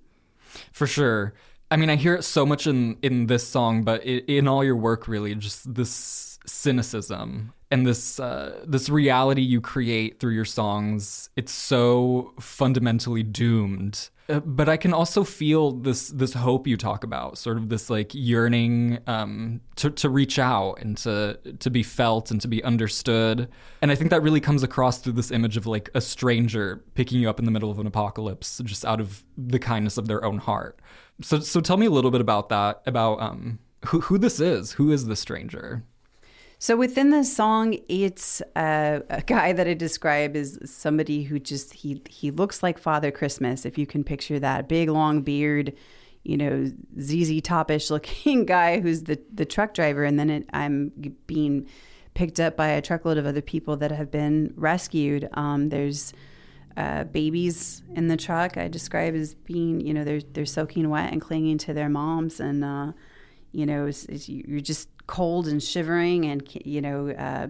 For 0.72 0.86
sure. 0.86 1.34
I 1.70 1.76
mean, 1.76 1.90
I 1.90 1.96
hear 1.96 2.14
it 2.14 2.22
so 2.22 2.44
much 2.44 2.66
in 2.66 2.98
in 3.02 3.26
this 3.26 3.46
song, 3.46 3.82
but 3.82 4.02
i 4.02 4.22
in 4.28 4.46
all 4.46 4.62
your 4.62 4.76
work, 4.76 5.08
really, 5.08 5.34
just 5.34 5.74
this 5.74 6.38
cynicism 6.44 7.52
and 7.72 7.86
this 7.86 8.20
uh, 8.20 8.62
this 8.66 8.90
reality 8.90 9.40
you 9.40 9.60
create 9.60 10.20
through 10.20 10.34
your 10.34 10.44
songs. 10.44 11.30
It's 11.36 11.52
so 11.52 12.34
fundamentally 12.38 13.22
doomed. 13.22 14.10
Uh, 14.28 14.40
but 14.40 14.68
I 14.68 14.76
can 14.76 14.92
also 14.92 15.24
feel 15.24 15.72
this 15.72 16.08
this 16.08 16.34
hope 16.34 16.66
you 16.66 16.76
talk 16.76 17.02
about, 17.02 17.38
sort 17.38 17.56
of 17.56 17.70
this 17.70 17.88
like 17.88 18.12
yearning 18.14 18.98
um, 19.06 19.62
to 19.76 19.90
to 19.90 20.10
reach 20.10 20.38
out 20.38 20.74
and 20.82 20.98
to 20.98 21.38
to 21.58 21.70
be 21.70 21.82
felt 21.82 22.30
and 22.30 22.40
to 22.42 22.48
be 22.48 22.62
understood. 22.62 23.48
And 23.80 23.90
I 23.90 23.94
think 23.94 24.10
that 24.10 24.22
really 24.22 24.40
comes 24.40 24.62
across 24.62 24.98
through 24.98 25.14
this 25.14 25.30
image 25.30 25.56
of 25.56 25.66
like 25.66 25.88
a 25.94 26.00
stranger 26.02 26.84
picking 26.94 27.20
you 27.20 27.30
up 27.30 27.38
in 27.38 27.46
the 27.46 27.50
middle 27.50 27.70
of 27.70 27.78
an 27.78 27.86
apocalypse, 27.86 28.60
just 28.64 28.84
out 28.84 29.00
of 29.00 29.24
the 29.38 29.58
kindness 29.58 29.96
of 29.96 30.08
their 30.08 30.22
own 30.22 30.38
heart. 30.38 30.78
So 31.22 31.40
so 31.40 31.60
tell 31.62 31.78
me 31.78 31.86
a 31.86 31.90
little 31.90 32.10
bit 32.10 32.20
about 32.20 32.50
that, 32.50 32.82
about 32.84 33.22
um, 33.22 33.60
who 33.86 34.02
who 34.02 34.18
this 34.18 34.40
is, 34.40 34.72
who 34.72 34.92
is 34.92 35.06
the 35.06 35.16
stranger. 35.16 35.84
So 36.62 36.76
within 36.76 37.10
the 37.10 37.24
song, 37.24 37.76
it's 37.88 38.40
a 38.54 39.24
guy 39.26 39.52
that 39.52 39.66
I 39.66 39.74
describe 39.74 40.36
as 40.36 40.60
somebody 40.64 41.24
who 41.24 41.40
just 41.40 41.74
he 41.74 42.00
he 42.08 42.30
looks 42.30 42.62
like 42.62 42.78
Father 42.78 43.10
Christmas. 43.10 43.66
If 43.66 43.78
you 43.78 43.84
can 43.84 44.04
picture 44.04 44.38
that 44.38 44.68
big 44.68 44.88
long 44.88 45.22
beard, 45.22 45.72
you 46.22 46.36
know, 46.36 46.70
ZZ 47.00 47.40
Topish 47.42 47.90
looking 47.90 48.44
guy 48.46 48.78
who's 48.78 49.02
the 49.02 49.20
the 49.34 49.44
truck 49.44 49.74
driver, 49.74 50.04
and 50.04 50.20
then 50.20 50.30
it, 50.30 50.48
I'm 50.52 50.92
being 51.26 51.66
picked 52.14 52.38
up 52.38 52.56
by 52.56 52.68
a 52.68 52.80
truckload 52.80 53.18
of 53.18 53.26
other 53.26 53.42
people 53.42 53.76
that 53.78 53.90
have 53.90 54.12
been 54.12 54.54
rescued. 54.54 55.28
Um, 55.32 55.70
there's 55.70 56.12
uh, 56.76 57.02
babies 57.02 57.82
in 57.96 58.06
the 58.06 58.16
truck. 58.16 58.56
I 58.56 58.68
describe 58.68 59.16
as 59.16 59.34
being, 59.34 59.80
you 59.80 59.92
know, 59.92 60.04
they're 60.04 60.22
they're 60.22 60.46
soaking 60.46 60.88
wet 60.88 61.10
and 61.12 61.20
clinging 61.20 61.58
to 61.58 61.74
their 61.74 61.88
moms, 61.88 62.38
and 62.38 62.64
uh, 62.64 62.92
you 63.50 63.66
know, 63.66 63.86
it's, 63.86 64.04
it's, 64.04 64.28
you're 64.28 64.60
just 64.60 64.88
cold 65.12 65.46
and 65.46 65.62
shivering 65.62 66.24
and 66.24 66.42
you 66.64 66.80
know 66.80 67.10
uh, 67.10 67.46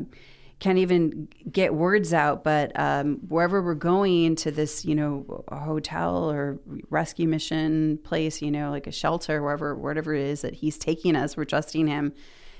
can't 0.58 0.78
even 0.78 1.28
get 1.48 1.72
words 1.72 2.12
out 2.12 2.42
but 2.42 2.76
um, 2.76 3.18
wherever 3.28 3.62
we're 3.62 3.72
going 3.76 4.34
to 4.34 4.50
this 4.50 4.84
you 4.84 4.96
know 4.96 5.44
hotel 5.52 6.28
or 6.28 6.58
rescue 6.90 7.28
mission 7.28 7.98
place 8.02 8.42
you 8.42 8.50
know 8.50 8.72
like 8.72 8.88
a 8.88 8.90
shelter 8.90 9.40
wherever 9.40 9.76
whatever 9.76 10.12
it 10.12 10.26
is 10.26 10.40
that 10.42 10.54
he's 10.54 10.76
taking 10.76 11.14
us 11.14 11.36
we're 11.36 11.44
trusting 11.44 11.86
him 11.86 12.12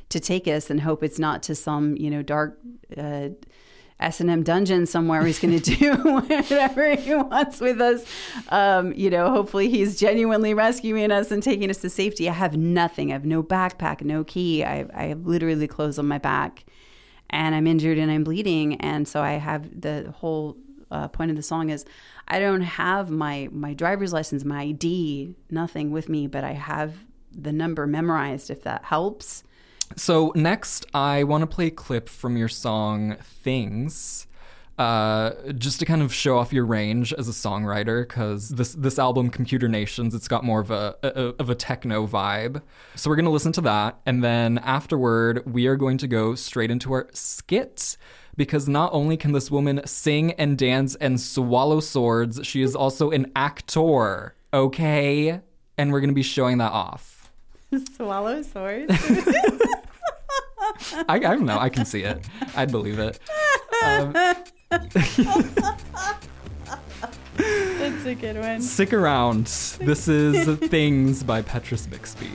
to 0.09 0.21
take 0.21 0.47
us 0.47 0.71
and 0.71 0.81
hope 0.83 1.03
it's 1.03 1.19
not 1.19 1.43
to 1.43 1.53
some 1.57 1.97
you 1.97 2.09
know 2.09 2.23
dark 2.23 2.61
uh, 2.97 3.29
S&M 4.03 4.43
dungeon 4.43 4.87
somewhere. 4.87 5.25
He's 5.25 5.39
going 5.39 5.59
to 5.59 5.77
do 5.77 5.95
whatever 6.03 6.97
he 6.97 7.15
wants 7.15 7.61
with 7.61 7.81
us. 7.81 8.05
Um, 8.49 8.93
you 8.95 9.11
know, 9.11 9.31
hopefully 9.31 9.69
he's 9.69 9.99
genuinely 9.99 10.55
rescuing 10.55 11.11
us 11.11 11.31
and 11.31 11.43
taking 11.43 11.71
us 11.71 11.79
to 11.79 11.91
safety. 11.91 12.29
I 12.29 12.33
have 12.33 12.57
nothing. 12.57 13.11
I 13.11 13.15
have 13.15 13.25
no 13.25 13.43
backpack, 13.43 14.03
no 14.03 14.25
key. 14.25 14.65
I, 14.65 14.87
I 14.95 15.05
have 15.05 15.27
literally 15.27 15.67
clothes 15.67 15.99
on 15.99 16.07
my 16.07 16.19
back 16.19 16.65
and 17.31 17.55
I'm 17.55 17.67
injured 17.67 17.99
and 17.99 18.11
I'm 18.11 18.25
bleeding. 18.25 18.77
And 18.77 19.09
so 19.09 19.23
I 19.23 19.33
have 19.33 19.81
the 19.81 20.13
whole 20.17 20.57
uh, 20.91 21.09
point 21.09 21.31
of 21.31 21.37
the 21.37 21.43
song 21.43 21.71
is 21.71 21.85
I 22.29 22.39
don't 22.39 22.61
have 22.63 23.11
my, 23.11 23.49
my 23.51 23.75
driver's 23.75 24.13
license, 24.13 24.45
my 24.45 24.63
ID, 24.63 25.35
nothing 25.51 25.91
with 25.91 26.09
me, 26.09 26.27
but 26.27 26.45
I 26.45 26.53
have 26.53 26.95
the 27.33 27.53
number 27.53 27.87
memorized 27.87 28.51
if 28.51 28.63
that 28.63 28.85
helps. 28.85 29.43
So 29.97 30.33
next, 30.35 30.87
I 30.95 31.25
want 31.25 31.43
to 31.43 31.47
play 31.47 31.67
a 31.67 31.71
clip 31.71 32.09
from 32.09 32.37
your 32.37 32.49
song 32.49 33.17
"Things." 33.23 34.27
Uh, 34.79 35.53
just 35.53 35.79
to 35.79 35.87
kind 35.87 36.01
of 36.01 36.13
show 36.15 36.39
off 36.39 36.53
your 36.53 36.65
range 36.65 37.13
as 37.13 37.29
a 37.29 37.33
songwriter, 37.33 38.09
because 38.09 38.49
this 38.49 38.73
this 38.73 38.99
album, 38.99 39.29
Computer 39.31 39.69
Nations, 39.69 40.15
it's 40.15 40.29
got 40.29 40.45
more 40.45 40.61
of 40.61 40.71
a, 40.71 40.97
a 41.03 41.35
of 41.39 41.51
a 41.51 41.55
techno 41.55 42.07
vibe. 42.07 42.63
So 42.97 43.11
we're 43.11 43.17
gonna 43.17 43.31
listen 43.31 43.53
to 43.53 43.61
that, 43.63 44.01
and 44.07 44.25
then 44.25 44.59
afterward, 44.59 45.43
we 45.47 45.67
are 45.67 45.77
going 45.77 45.99
to 45.99 46.09
go 46.09 46.35
straight 46.35 46.71
into 46.71 46.93
our 46.93 47.09
skits. 47.13 47.97
Because 48.35 48.67
not 48.67 48.95
only 48.95 49.19
can 49.19 49.33
this 49.33 49.51
woman 49.51 49.83
sing 49.85 50.33
and 50.33 50.57
dance 50.57 50.95
and 50.95 51.21
swallow 51.21 51.81
swords, 51.81 52.41
she 52.47 52.63
is 52.63 52.75
also 52.75 53.11
an 53.11 53.31
actor. 53.37 54.35
Okay, 54.55 55.41
and 55.77 55.93
we're 55.93 56.01
gonna 56.01 56.15
be 56.15 56.23
showing 56.23 56.57
that 56.59 56.73
off. 56.73 57.31
Swallow 57.97 58.43
swords. 58.43 58.93
I, 61.09 61.15
I 61.17 61.19
don't 61.19 61.45
know. 61.47 61.59
I 61.59 61.69
can 61.69 61.85
see 61.85 62.03
it. 62.03 62.25
I'd 62.55 62.71
believe 62.71 62.99
it. 62.99 63.19
Um, 63.85 64.13
That's 67.37 68.05
a 68.07 68.15
good 68.15 68.37
one. 68.39 68.61
stick 68.63 68.93
around. 68.93 69.47
This 69.81 70.07
is 70.09 70.59
Things 70.69 71.23
by 71.23 71.43
Petrus 71.43 71.87
Bixby. 71.87 72.31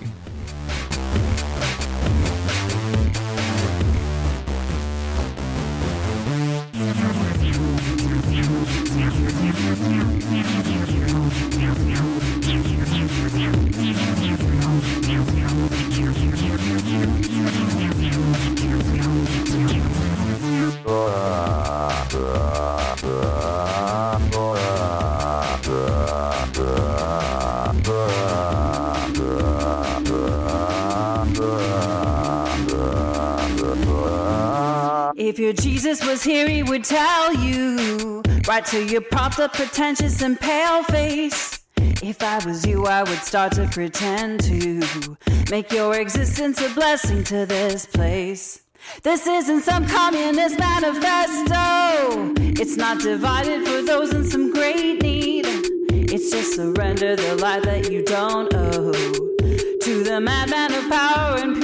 Right 38.58 38.66
to 38.66 38.84
your 38.84 39.02
propped 39.02 39.38
up, 39.38 39.54
pretentious, 39.54 40.24
and 40.24 40.40
pale 40.40 40.82
face. 40.86 41.60
If 42.02 42.24
I 42.24 42.44
was 42.44 42.66
you, 42.66 42.88
I 42.88 43.04
would 43.04 43.20
start 43.20 43.52
to 43.52 43.68
pretend 43.68 44.40
to 44.46 45.16
make 45.52 45.72
your 45.72 45.94
existence 45.94 46.60
a 46.60 46.70
blessing 46.74 47.24
to 47.26 47.46
this 47.46 47.86
place. 47.86 48.64
This 49.04 49.28
isn't 49.28 49.62
some 49.62 49.88
communist 49.88 50.58
manifesto. 50.58 52.34
It's 52.60 52.78
not 52.78 53.00
divided 53.00 53.68
for 53.68 53.84
those 53.84 54.12
in 54.12 54.26
some 54.26 54.52
great 54.52 55.04
need. 55.04 55.46
It's 55.92 56.32
just 56.32 56.56
surrender 56.56 57.16
the 57.16 57.36
life 57.36 57.62
that 57.62 57.92
you 57.92 58.04
don't 58.04 58.52
owe 58.56 58.92
to 59.82 60.04
the 60.04 60.20
madman 60.20 60.74
of 60.74 60.90
power 60.90 61.38
and 61.38 61.57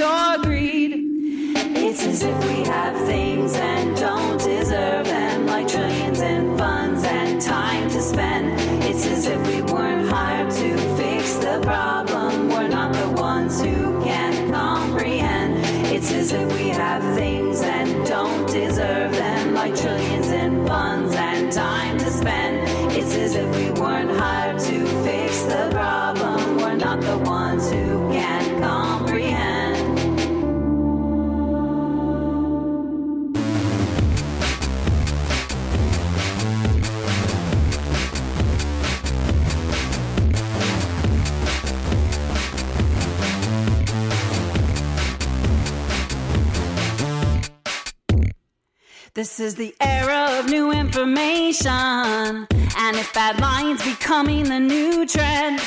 This 49.36 49.48
is 49.48 49.56
the 49.56 49.74
era 49.80 50.38
of 50.38 50.46
new 50.48 50.70
information. 50.70 51.68
And 51.68 52.96
if 52.96 53.12
bad 53.12 53.40
lines 53.40 53.82
becoming 53.82 54.44
the 54.44 54.60
new 54.60 55.04
trend, 55.06 55.60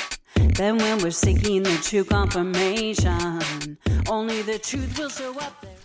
then 0.55 0.77
when 0.77 0.99
we're 0.99 1.11
seeking 1.11 1.63
the 1.63 1.77
true 1.83 2.05
confirmation, 2.05 3.77
only 4.07 4.41
the 4.43 4.57
truth 4.57 4.97
will 4.97 5.09
show 5.09 5.37
up 5.39 5.61
there. 5.61 5.75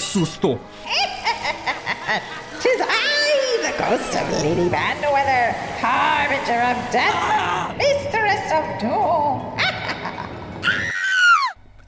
Susto. 0.00 0.58
Tis 2.60 2.80
I, 2.82 3.58
the 3.62 3.78
ghost 3.78 4.16
of 4.16 4.28
Lady 4.42 4.68
Bandweather, 4.68 5.52
harbinger 5.78 6.62
of 6.66 6.90
death, 6.90 7.76
mistress 7.78 8.50
of 8.50 8.80
doom. 8.80 9.61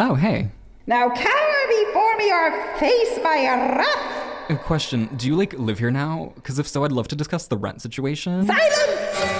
Oh, 0.00 0.14
hey. 0.16 0.50
now 0.86 1.08
cower 1.08 1.60
before 1.68 2.16
me 2.16 2.32
or 2.32 2.76
face 2.78 3.18
my 3.22 3.44
wrath. 3.46 4.50
A 4.50 4.56
question: 4.56 5.08
Do 5.16 5.26
you 5.26 5.36
like 5.36 5.52
live 5.54 5.78
here 5.78 5.90
now? 5.90 6.32
Because 6.34 6.58
if 6.58 6.66
so, 6.66 6.84
I'd 6.84 6.92
love 6.92 7.08
to 7.08 7.16
discuss 7.16 7.46
the 7.46 7.56
rent 7.56 7.80
situation. 7.80 8.44
Silence! 8.46 9.30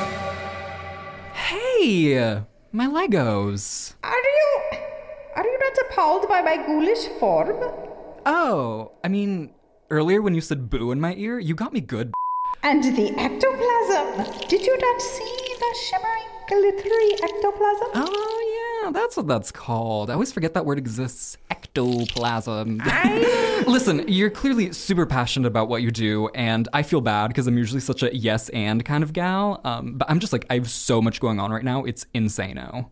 Hey, 1.35 2.41
my 2.73 2.87
Legos. 2.87 3.95
Are 4.03 4.13
you. 4.13 4.61
Are 5.37 5.45
you 5.45 5.59
not 5.59 5.91
appalled 5.91 6.29
by 6.29 6.41
my 6.41 6.57
ghoulish 6.65 7.09
form? 7.19 7.57
Oh, 8.25 8.93
I 9.03 9.09
mean, 9.09 9.51
earlier 9.91 10.23
when 10.23 10.35
you 10.35 10.41
said 10.41 10.71
boo 10.71 10.93
in 10.93 11.01
my 11.01 11.15
ear, 11.17 11.39
you 11.41 11.55
got 11.55 11.73
me 11.73 11.81
good. 11.81 12.13
And 12.63 12.83
the 12.83 13.11
ectoplasm. 13.19 14.49
Did 14.49 14.65
you 14.65 14.79
not 14.79 15.03
see 15.03 15.37
the 15.59 15.77
shimmering, 15.85 16.31
glittery 16.49 17.13
ectoplasm? 17.23 17.89
Oh 17.95 18.44
yeah, 18.85 18.91
that's 18.91 19.17
what 19.17 19.27
that's 19.27 19.51
called. 19.51 20.11
I 20.11 20.15
always 20.15 20.33
forget 20.33 20.55
that 20.55 20.67
word 20.67 20.79
exists. 20.79 21.39
Ectoplasm. 21.51 22.83
Listen, 23.67 24.05
you're 24.07 24.31
clearly 24.31 24.73
super 24.73 25.07
passionate 25.07 25.47
about 25.47 25.69
what 25.69 25.83
you 25.83 25.91
do, 25.91 26.29
and 26.35 26.69
I 26.73 26.83
feel 26.83 27.01
bad 27.01 27.29
because 27.29 27.47
I'm 27.47 27.57
usually 27.57 27.81
such 27.81 28.03
a 28.03 28.15
yes 28.15 28.51
and 28.51 28.85
kind 28.85 29.03
of 29.03 29.13
gal. 29.13 29.61
Um, 29.65 29.95
but 29.95 30.11
I'm 30.11 30.21
just 30.21 30.33
like 30.33 30.45
I 30.51 30.55
have 30.55 30.69
so 30.69 31.01
much 31.01 31.21
going 31.21 31.41
on 31.41 31.51
right 31.51 31.65
now. 31.65 31.85
It's 31.85 32.05
insano. 32.15 32.91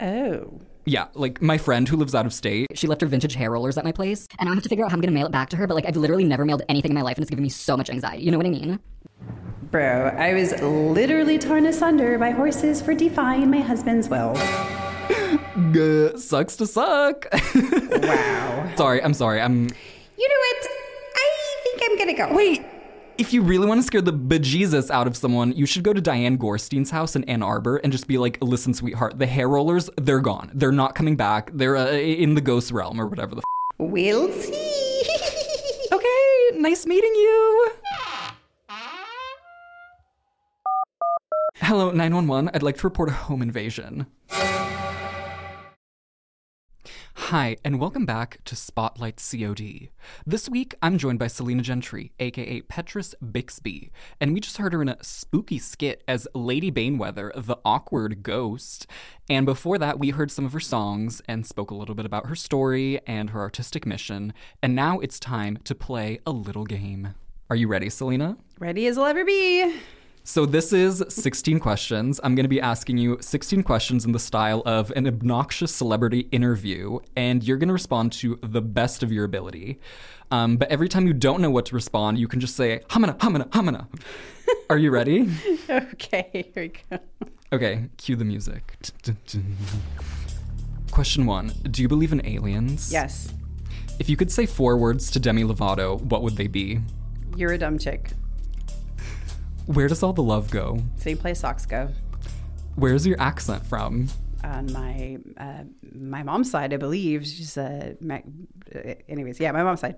Oh. 0.00 0.60
Yeah, 0.86 1.08
like 1.14 1.40
my 1.40 1.58
friend 1.58 1.88
who 1.88 1.96
lives 1.96 2.14
out 2.14 2.26
of 2.26 2.32
state. 2.32 2.66
She 2.74 2.88
left 2.88 3.02
her 3.02 3.06
vintage 3.06 3.34
hair 3.34 3.50
rollers 3.50 3.78
at 3.78 3.84
my 3.84 3.92
place, 3.92 4.26
and 4.38 4.48
I 4.48 4.54
have 4.54 4.62
to 4.64 4.68
figure 4.68 4.84
out 4.84 4.90
how 4.90 4.96
I'm 4.96 5.00
gonna 5.00 5.12
mail 5.12 5.26
it 5.26 5.32
back 5.32 5.50
to 5.50 5.56
her. 5.56 5.66
But 5.66 5.74
like, 5.74 5.86
I've 5.86 5.96
literally 5.96 6.24
never 6.24 6.44
mailed 6.44 6.62
anything 6.68 6.90
in 6.90 6.94
my 6.96 7.02
life, 7.02 7.16
and 7.16 7.22
it's 7.22 7.30
giving 7.30 7.44
me 7.44 7.50
so 7.50 7.76
much 7.76 7.88
anxiety. 7.88 8.24
You 8.24 8.32
know 8.32 8.38
what 8.38 8.46
I 8.46 8.50
mean? 8.50 8.80
Bro, 9.70 10.16
I 10.18 10.34
was 10.34 10.60
literally 10.60 11.38
torn 11.38 11.66
asunder 11.66 12.18
by 12.18 12.30
horses 12.30 12.82
for 12.82 12.94
defying 12.94 13.48
my 13.48 13.60
husband's 13.60 14.08
will. 14.08 14.34
Gah, 15.72 16.16
sucks 16.18 16.56
to 16.56 16.66
suck. 16.66 17.26
Wow. 17.32 18.72
sorry, 18.76 19.02
I'm 19.02 19.14
sorry. 19.14 19.40
I'm. 19.40 19.64
You 20.18 20.28
know 20.28 20.34
what? 20.38 20.68
I 21.16 21.56
think 21.64 21.82
I'm 21.84 21.98
gonna 21.98 22.14
go. 22.14 22.34
Wait, 22.36 22.62
if 23.18 23.32
you 23.32 23.42
really 23.42 23.66
want 23.66 23.80
to 23.80 23.86
scare 23.86 24.00
the 24.00 24.12
bejesus 24.12 24.90
out 24.90 25.06
of 25.06 25.16
someone, 25.16 25.52
you 25.52 25.66
should 25.66 25.82
go 25.82 25.92
to 25.92 26.00
Diane 26.00 26.36
Gorstein's 26.36 26.90
house 26.90 27.14
in 27.16 27.24
Ann 27.24 27.42
Arbor 27.42 27.76
and 27.78 27.92
just 27.92 28.06
be 28.06 28.16
like, 28.18 28.38
listen, 28.40 28.72
sweetheart, 28.72 29.18
the 29.18 29.26
hair 29.26 29.48
rollers, 29.48 29.90
they're 29.96 30.20
gone. 30.20 30.50
They're 30.54 30.72
not 30.72 30.94
coming 30.94 31.16
back. 31.16 31.50
They're 31.52 31.76
uh, 31.76 31.90
in 31.92 32.34
the 32.34 32.40
ghost 32.40 32.72
realm 32.72 33.00
or 33.00 33.06
whatever 33.06 33.34
the 33.34 33.40
f- 33.40 33.44
We'll 33.78 34.32
see. 34.32 35.02
Okay, 35.92 36.50
nice 36.58 36.86
meeting 36.86 37.12
you. 37.12 37.70
Hello, 41.56 41.90
911. 41.90 42.50
I'd 42.54 42.62
like 42.62 42.76
to 42.78 42.86
report 42.86 43.08
a 43.08 43.12
home 43.12 43.42
invasion. 43.42 44.06
Hi, 47.30 47.58
and 47.64 47.78
welcome 47.78 48.06
back 48.06 48.40
to 48.46 48.56
Spotlight 48.56 49.22
COD. 49.30 49.90
This 50.26 50.48
week, 50.48 50.74
I'm 50.82 50.98
joined 50.98 51.20
by 51.20 51.28
Celina 51.28 51.62
Gentry, 51.62 52.10
aka 52.18 52.62
Petrus 52.62 53.14
Bixby, 53.22 53.92
and 54.20 54.34
we 54.34 54.40
just 54.40 54.56
heard 54.56 54.72
her 54.72 54.82
in 54.82 54.88
a 54.88 54.96
spooky 55.00 55.60
skit 55.60 56.02
as 56.08 56.26
Lady 56.34 56.72
Baneweather, 56.72 57.30
the 57.36 57.58
awkward 57.64 58.24
ghost. 58.24 58.88
And 59.28 59.46
before 59.46 59.78
that, 59.78 60.00
we 60.00 60.10
heard 60.10 60.32
some 60.32 60.44
of 60.44 60.52
her 60.52 60.58
songs 60.58 61.22
and 61.28 61.46
spoke 61.46 61.70
a 61.70 61.76
little 61.76 61.94
bit 61.94 62.04
about 62.04 62.26
her 62.26 62.34
story 62.34 62.98
and 63.06 63.30
her 63.30 63.38
artistic 63.38 63.86
mission. 63.86 64.32
And 64.60 64.74
now 64.74 64.98
it's 64.98 65.20
time 65.20 65.58
to 65.62 65.74
play 65.76 66.18
a 66.26 66.32
little 66.32 66.64
game. 66.64 67.14
Are 67.48 67.54
you 67.54 67.68
ready, 67.68 67.90
Celina? 67.90 68.38
Ready 68.58 68.88
as 68.88 68.98
I'll 68.98 69.06
ever 69.06 69.24
be. 69.24 69.72
So 70.22 70.46
this 70.46 70.72
is 70.72 71.02
16 71.08 71.58
questions. 71.60 72.20
I'm 72.22 72.34
going 72.34 72.44
to 72.44 72.48
be 72.48 72.60
asking 72.60 72.98
you 72.98 73.16
16 73.20 73.62
questions 73.62 74.04
in 74.04 74.12
the 74.12 74.18
style 74.18 74.62
of 74.64 74.90
an 74.92 75.06
obnoxious 75.06 75.74
celebrity 75.74 76.28
interview, 76.30 77.00
and 77.16 77.42
you're 77.42 77.56
going 77.56 77.68
to 77.68 77.72
respond 77.72 78.12
to 78.14 78.38
the 78.42 78.60
best 78.62 79.02
of 79.02 79.10
your 79.10 79.24
ability. 79.24 79.80
Um, 80.30 80.56
but 80.56 80.68
every 80.70 80.88
time 80.88 81.06
you 81.06 81.14
don't 81.14 81.40
know 81.40 81.50
what 81.50 81.66
to 81.66 81.74
respond, 81.74 82.18
you 82.18 82.28
can 82.28 82.38
just 82.38 82.54
say 82.54 82.80
hamana, 82.90 83.16
hamana, 83.18 83.48
hamana. 83.48 83.86
Are 84.68 84.78
you 84.78 84.90
ready? 84.90 85.28
Okay, 85.70 86.50
here 86.54 86.64
we 86.64 86.72
go. 86.90 86.98
Okay, 87.52 87.88
cue 87.96 88.16
the 88.16 88.24
music. 88.24 88.76
Question 90.90 91.26
one: 91.26 91.52
Do 91.70 91.82
you 91.82 91.88
believe 91.88 92.12
in 92.12 92.24
aliens? 92.26 92.92
Yes, 92.92 93.32
If 94.00 94.08
you 94.08 94.16
could 94.16 94.32
say 94.32 94.46
four 94.46 94.76
words 94.76 95.10
to 95.12 95.20
Demi 95.20 95.44
Lovato, 95.44 96.00
what 96.02 96.22
would 96.22 96.36
they 96.36 96.46
be? 96.48 96.80
you're 97.36 97.52
a 97.52 97.58
dumb 97.58 97.78
chick. 97.78 98.10
Where 99.66 99.88
does 99.88 100.02
all 100.02 100.12
the 100.12 100.22
love 100.22 100.50
go? 100.50 100.82
Same 100.96 101.16
place 101.16 101.40
socks 101.40 101.66
go. 101.66 101.88
Where's 102.76 103.06
your 103.06 103.20
accent 103.20 103.64
from? 103.66 104.08
On 104.42 104.72
my 104.72 105.18
uh, 105.36 105.64
my 105.94 106.22
mom's 106.22 106.50
side, 106.50 106.72
I 106.72 106.76
believe 106.76 107.26
she's 107.26 107.56
a. 107.56 107.96
Uh, 108.02 108.18
anyways, 109.08 109.38
yeah, 109.38 109.52
my 109.52 109.62
mom's 109.62 109.80
side. 109.80 109.96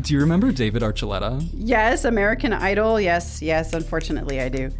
Do 0.00 0.14
you 0.14 0.20
remember 0.20 0.50
David 0.52 0.82
Archuleta? 0.82 1.46
Yes, 1.52 2.04
American 2.04 2.52
Idol. 2.52 3.00
Yes, 3.00 3.42
yes. 3.42 3.72
Unfortunately, 3.74 4.40
I 4.40 4.48
do. 4.48 4.70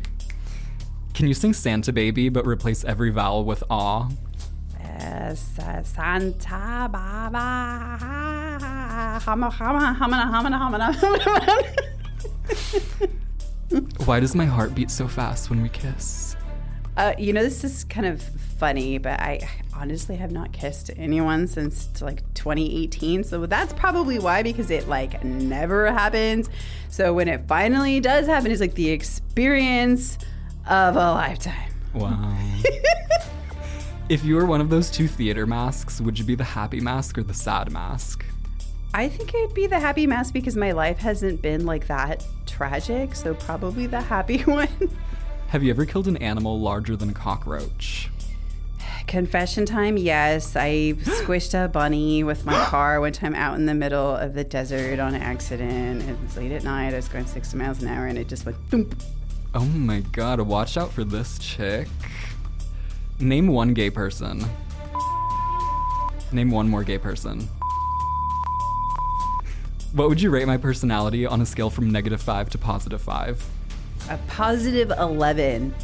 Can 1.15 1.29
you 1.29 1.35
sing 1.35 1.53
Santa 1.53 1.93
Baby 1.93 2.31
but 2.31 2.47
replace 2.47 2.83
every 2.85 3.11
vowel 3.11 3.45
with 3.45 3.63
aw? 3.71 4.09
Yes, 4.81 5.59
uh, 5.59 5.83
Santa 5.83 6.89
Baba. 6.91 8.52
Why 14.05 14.21
does 14.21 14.35
my 14.35 14.45
heart 14.45 14.75
beat 14.75 14.91
so 14.91 15.09
fast 15.09 15.49
when 15.51 15.63
we 15.63 15.69
kiss? 15.71 16.37
Uh, 16.97 17.15
you 17.19 17.33
know, 17.33 17.43
this 17.43 17.65
is 17.65 17.85
kind 17.85 18.07
of 18.07 18.23
funny, 18.23 18.99
but 18.99 19.19
I 19.19 19.49
honestly 19.75 20.17
have 20.17 20.31
not 20.31 20.53
kissed 20.53 20.91
anyone 20.97 21.47
since 21.47 22.03
like 22.03 22.23
2018. 22.35 23.25
So 23.25 23.47
that's 23.47 23.73
probably 23.73 24.19
why, 24.19 24.43
because 24.43 24.71
it 24.71 24.89
like 24.89 25.25
never 25.25 25.91
happens. 25.91 26.51
So 26.89 27.15
when 27.15 27.29
it 27.29 27.49
finally 27.49 27.99
does 28.01 28.27
happen, 28.27 28.53
it's 28.53 28.61
like 28.61 28.75
the 28.75 28.91
experience 28.91 30.19
of 30.69 30.97
a 30.97 31.13
lifetime. 31.13 31.73
Wow. 31.95 32.37
if 34.09 34.23
you 34.25 34.37
were 34.37 34.47
one 34.47 34.61
of 34.61 34.69
those 34.69 34.91
two 34.91 35.09
theater 35.09 35.47
masks, 35.47 36.01
would 36.01 36.19
you 36.19 36.25
be 36.25 36.35
the 36.35 36.45
happy 36.45 36.81
mask 36.81 37.17
or 37.17 37.23
the 37.23 37.35
sad 37.35 37.73
mask? 37.73 38.25
I 38.95 39.09
think 39.09 39.35
it'd 39.35 39.55
be 39.55 39.67
the 39.67 39.81
happy 39.81 40.07
mask 40.07 40.35
because 40.35 40.55
my 40.55 40.73
life 40.73 40.99
hasn't 40.99 41.41
been 41.41 41.65
like 41.65 41.87
that 41.87 42.25
tragic. 42.47 43.15
So 43.15 43.35
probably 43.35 43.87
the 43.87 44.01
happy 44.01 44.39
one. 44.43 44.69
Have 45.49 45.63
you 45.63 45.71
ever 45.71 45.87
killed 45.87 46.09
an 46.09 46.17
animal 46.19 46.61
larger 46.61 46.97
than 46.97 47.11
a 47.11 47.15
cockroach? 47.15 48.11
Confession 49.07 49.67
time, 49.67 49.97
yes. 49.97 50.57
I 50.57 50.95
squished 51.03 51.53
a 51.53 51.69
bunny 51.69 52.23
with 52.23 52.45
my 52.45 52.65
car 52.67 53.01
one 53.01 53.13
time 53.13 53.35
out 53.35 53.57
in 53.57 53.67
the 53.67 53.75
middle 53.75 54.15
of 54.15 54.35
the 54.35 54.45
desert 54.45 54.99
on 54.99 55.15
accident. 55.15 56.03
It 56.09 56.21
was 56.23 56.37
late 56.37 56.53
at 56.53 56.63
night. 56.65 56.93
I 56.93 56.97
was 56.97 57.09
going 57.09 57.27
60 57.27 57.57
miles 57.57 57.83
an 57.83 57.89
hour 57.89 58.07
and 58.07 58.19
it 58.19 58.29
just 58.29 58.45
went 58.47 58.59
thump. 58.69 58.95
Oh 59.55 59.65
my 59.65 60.01
god, 60.13 60.41
watch 60.41 60.77
out 60.77 60.93
for 60.93 61.05
this 61.05 61.39
chick. 61.39 61.89
Name 63.21 63.49
one 63.49 63.75
gay 63.75 63.91
person. 63.91 64.45
Name 66.33 66.51
one 66.51 66.69
more 66.69 66.83
gay 66.83 66.99
person. 66.99 67.49
What 69.93 70.09
would 70.09 70.23
you 70.23 70.31
rate 70.31 70.47
my 70.47 70.57
personality 70.57 71.27
on 71.27 71.43
a 71.43 71.47
scale 71.47 71.69
from 71.69 71.91
negative 71.91 72.23
5 72.23 72.49
to 72.51 72.59
positive 72.59 73.03
5? 73.03 73.47
A 74.09 74.19
positive 74.27 74.91
11. 74.91 75.75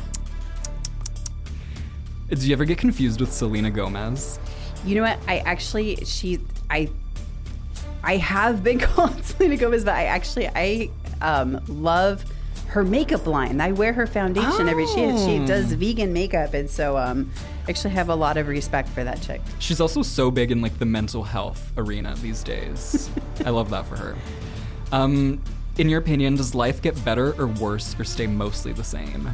Do 2.30 2.36
you 2.46 2.52
ever 2.54 2.64
get 2.64 2.78
confused 2.78 3.20
with 3.20 3.30
Selena 3.30 3.70
Gomez? 3.70 4.38
You 4.86 4.94
know 4.94 5.02
what? 5.02 5.18
I 5.28 5.38
actually, 5.40 5.96
she, 6.06 6.40
I, 6.70 6.88
I 8.02 8.16
have 8.16 8.64
been 8.64 8.78
called 8.78 9.22
Selena 9.24 9.58
Gomez, 9.58 9.84
but 9.84 9.94
I 9.94 10.04
actually, 10.04 10.48
I 10.48 10.90
um, 11.20 11.60
love 11.68 12.24
her 12.68 12.84
makeup 12.84 13.26
line. 13.26 13.60
I 13.60 13.72
wear 13.72 13.92
her 13.92 14.06
foundation 14.06 14.70
every 14.70 14.86
she 14.86 15.16
she 15.18 15.44
does 15.46 15.72
vegan 15.72 16.12
makeup, 16.12 16.52
and 16.52 16.68
so 16.68 16.98
um, 16.98 17.30
actually 17.68 17.94
have 17.94 18.08
a 18.08 18.14
lot 18.14 18.36
of 18.36 18.48
respect 18.48 18.88
for 18.88 19.04
that 19.04 19.20
chick. 19.20 19.40
She's 19.58 19.80
also 19.80 20.02
so 20.02 20.30
big 20.30 20.50
in 20.50 20.60
like 20.60 20.78
the 20.78 20.86
mental 20.86 21.22
health 21.22 21.72
arena 21.76 22.14
these 22.16 22.42
days. 22.42 23.10
I 23.44 23.50
love 23.50 23.70
that 23.70 23.86
for 23.86 23.96
her. 23.96 24.16
Um, 24.90 25.42
in 25.76 25.88
your 25.88 26.00
opinion, 26.00 26.36
does 26.36 26.54
life 26.54 26.82
get 26.82 27.02
better 27.04 27.32
or 27.40 27.46
worse 27.46 27.98
or 27.98 28.04
stay 28.04 28.26
mostly 28.26 28.72
the 28.72 28.84
same? 28.84 29.30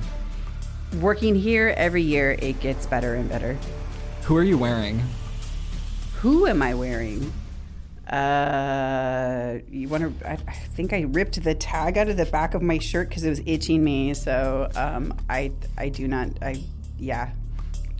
Working 1.01 1.35
here 1.35 1.75
every 1.77 2.03
year, 2.03 2.37
it 2.41 2.61
gets 2.61 2.87
better 2.87 3.15
and 3.15 3.29
better. 3.29 3.57
Who 4.23 4.37
are 4.37 4.45
you 4.45 4.59
wearing? 4.59 5.03
Who 6.17 6.47
am 6.47 6.63
I 6.63 6.75
wearing? 6.75 7.33
Uh, 8.09 9.59
you 9.71 9.89
want 9.89 10.21
to? 10.21 10.29
I, 10.29 10.33
I 10.33 10.53
think 10.53 10.93
I 10.93 11.03
ripped 11.03 11.43
the 11.43 11.55
tag 11.55 11.97
out 11.97 12.09
of 12.09 12.17
the 12.17 12.27
back 12.27 12.55
of 12.55 12.63
my 12.63 12.79
shirt 12.79 13.09
because 13.09 13.25
it 13.25 13.31
was 13.31 13.41
itching 13.47 13.83
me. 13.83 14.13
So 14.13 14.69
um, 14.77 15.17
I 15.29 15.53
I 15.79 15.89
do 15.89 16.07
not. 16.07 16.29
I 16.43 16.63
yeah. 16.99 17.31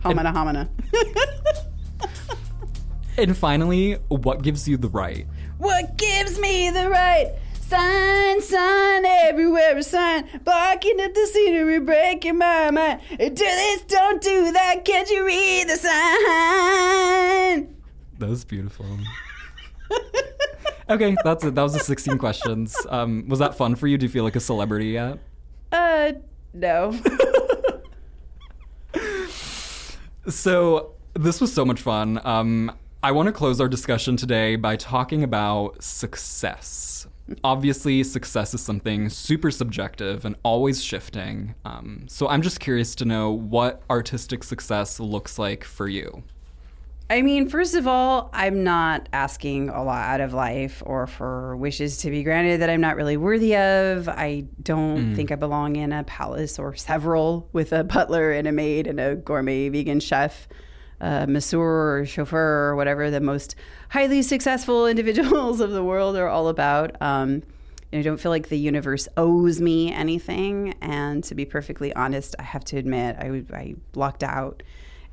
Hamana 0.05 0.33
hamana. 0.33 0.69
And 3.17 3.37
finally, 3.37 3.93
what 4.09 4.41
gives 4.41 4.67
you 4.67 4.75
the 4.75 4.89
right? 4.89 5.25
what 5.57 5.97
gives 5.97 6.37
me 6.37 6.69
the 6.69 6.89
right? 6.89 7.31
Sign, 7.61 8.41
sign, 8.41 9.05
everywhere 9.05 9.77
a 9.77 9.83
sign. 9.83 10.27
Blocking 10.43 10.99
up 10.99 11.13
the 11.13 11.25
scenery, 11.27 11.79
breaking 11.79 12.37
my 12.37 12.71
mind. 12.71 12.99
Do 13.09 13.29
this, 13.29 13.81
don't 13.83 14.21
do 14.21 14.51
that. 14.51 14.83
Can't 14.83 15.09
you 15.09 15.25
read 15.25 15.69
the 15.69 15.77
sign? 15.77 17.75
That 18.19 18.29
was 18.29 18.43
beautiful. 18.45 18.85
Okay, 20.89 21.15
that's 21.23 21.43
it. 21.43 21.55
That 21.55 21.63
was 21.63 21.73
the 21.73 21.79
16 21.79 22.17
questions. 22.19 22.75
Um, 22.89 23.27
was 23.27 23.39
that 23.39 23.55
fun 23.55 23.75
for 23.75 23.87
you? 23.87 23.97
Do 23.97 24.05
you 24.05 24.11
feel 24.11 24.23
like 24.23 24.35
a 24.35 24.39
celebrity 24.39 24.89
yet? 24.89 25.17
Uh, 25.71 26.11
no. 26.53 26.91
So 30.27 30.93
this 31.13 31.39
was 31.39 31.53
so 31.53 31.63
much 31.63 31.81
fun. 31.81 32.19
Um, 32.23 32.71
I 33.03 33.11
want 33.11 33.27
to 33.27 33.31
close 33.31 33.61
our 33.61 33.67
discussion 33.67 34.17
today 34.17 34.55
by 34.55 34.75
talking 34.75 35.23
about 35.23 35.83
success. 35.83 37.07
Obviously, 37.43 38.03
success 38.03 38.53
is 38.55 38.61
something 38.61 39.09
super 39.09 39.51
subjective 39.51 40.25
and 40.25 40.35
always 40.43 40.83
shifting. 40.83 41.53
Um, 41.65 42.05
so 42.07 42.27
I'm 42.27 42.41
just 42.41 42.59
curious 42.59 42.95
to 42.95 43.05
know 43.05 43.31
what 43.31 43.83
artistic 43.89 44.43
success 44.43 44.99
looks 44.99 45.37
like 45.37 45.63
for 45.63 45.87
you. 45.87 46.23
I 47.07 47.21
mean, 47.21 47.49
first 47.49 47.75
of 47.75 47.85
all, 47.85 48.31
I'm 48.33 48.63
not 48.63 49.09
asking 49.13 49.69
a 49.69 49.83
lot 49.83 50.09
out 50.09 50.21
of 50.21 50.33
life 50.33 50.81
or 50.83 51.05
for 51.05 51.55
wishes 51.55 51.97
to 51.97 52.09
be 52.09 52.23
granted 52.23 52.61
that 52.61 52.69
I'm 52.71 52.81
not 52.81 52.95
really 52.95 53.15
worthy 53.15 53.55
of. 53.55 54.09
I 54.09 54.45
don't 54.63 55.15
think 55.15 55.31
I 55.31 55.35
belong 55.35 55.75
in 55.75 55.93
a 55.93 56.03
palace 56.03 56.57
or 56.57 56.73
several 56.73 57.47
with 57.53 57.73
a 57.73 57.83
butler 57.83 58.31
and 58.31 58.47
a 58.47 58.51
maid 58.51 58.87
and 58.87 58.99
a 58.99 59.15
gourmet 59.15 59.69
vegan 59.69 59.99
chef, 59.99 60.47
uh, 60.99 61.27
masseur 61.27 61.99
or 61.99 62.05
chauffeur 62.07 62.69
or 62.69 62.75
whatever 62.75 63.11
the 63.11 63.21
most 63.21 63.55
highly 63.89 64.23
successful 64.23 64.87
individuals 64.87 65.59
of 65.59 65.71
the 65.71 65.83
world 65.83 66.15
are 66.15 66.27
all 66.27 66.47
about. 66.47 66.99
Um, 67.03 67.43
and 67.91 67.99
I 67.99 68.01
don't 68.01 68.17
feel 68.17 68.31
like 68.31 68.49
the 68.49 68.57
universe 68.57 69.07
owes 69.15 69.61
me 69.61 69.93
anything. 69.93 70.73
And 70.81 71.23
to 71.25 71.35
be 71.35 71.45
perfectly 71.45 71.93
honest, 71.93 72.35
I 72.39 72.43
have 72.43 72.65
to 72.65 72.77
admit, 72.77 73.15
I, 73.19 73.43
I 73.53 73.75
lucked 73.93 74.23
out 74.23 74.63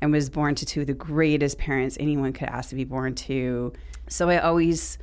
and 0.03 0.11
was 0.11 0.29
born 0.29 0.53
to 0.53 0.65
two 0.65 0.81
of 0.81 0.87
the 0.87 0.93
greatest 0.93 1.57
parents 1.57 1.95
anyone 1.97 2.33
could 2.33 2.49
ask 2.49 2.69
to 2.69 2.75
be 2.75 2.83
born 2.83 3.15
to. 3.15 3.71
So 4.09 4.29
I 4.29 4.37
always 4.37 4.97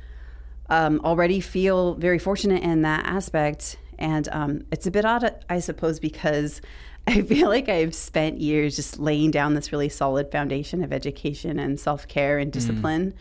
um, 0.69 1.01
already 1.03 1.39
feel 1.39 1.95
very 1.95 2.19
fortunate 2.19 2.61
in 2.61 2.83
that 2.83 3.03
aspect. 3.07 3.77
And 3.97 4.29
um, 4.31 4.63
it's 4.71 4.85
a 4.85 4.91
bit 4.91 5.03
odd, 5.03 5.43
I 5.49 5.59
suppose, 5.59 5.99
because 5.99 6.61
I 7.07 7.23
feel 7.23 7.49
like 7.49 7.67
I've 7.67 7.95
spent 7.95 8.39
years 8.39 8.75
just 8.75 8.99
laying 8.99 9.31
down 9.31 9.55
this 9.55 9.71
really 9.71 9.89
solid 9.89 10.31
foundation 10.31 10.83
of 10.83 10.93
education 10.93 11.57
and 11.57 11.79
self 11.79 12.07
care 12.07 12.37
and 12.37 12.53
discipline 12.53 13.15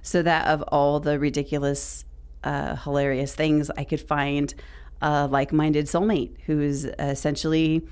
so 0.00 0.22
that 0.22 0.46
of 0.46 0.62
all 0.68 1.00
the 1.00 1.18
ridiculous, 1.18 2.06
uh, 2.44 2.76
hilarious 2.76 3.34
things, 3.34 3.70
I 3.76 3.84
could 3.84 4.00
find 4.00 4.54
a 5.02 5.26
like 5.26 5.52
minded 5.52 5.84
soulmate 5.84 6.34
who's 6.46 6.86
essentially 6.86 7.86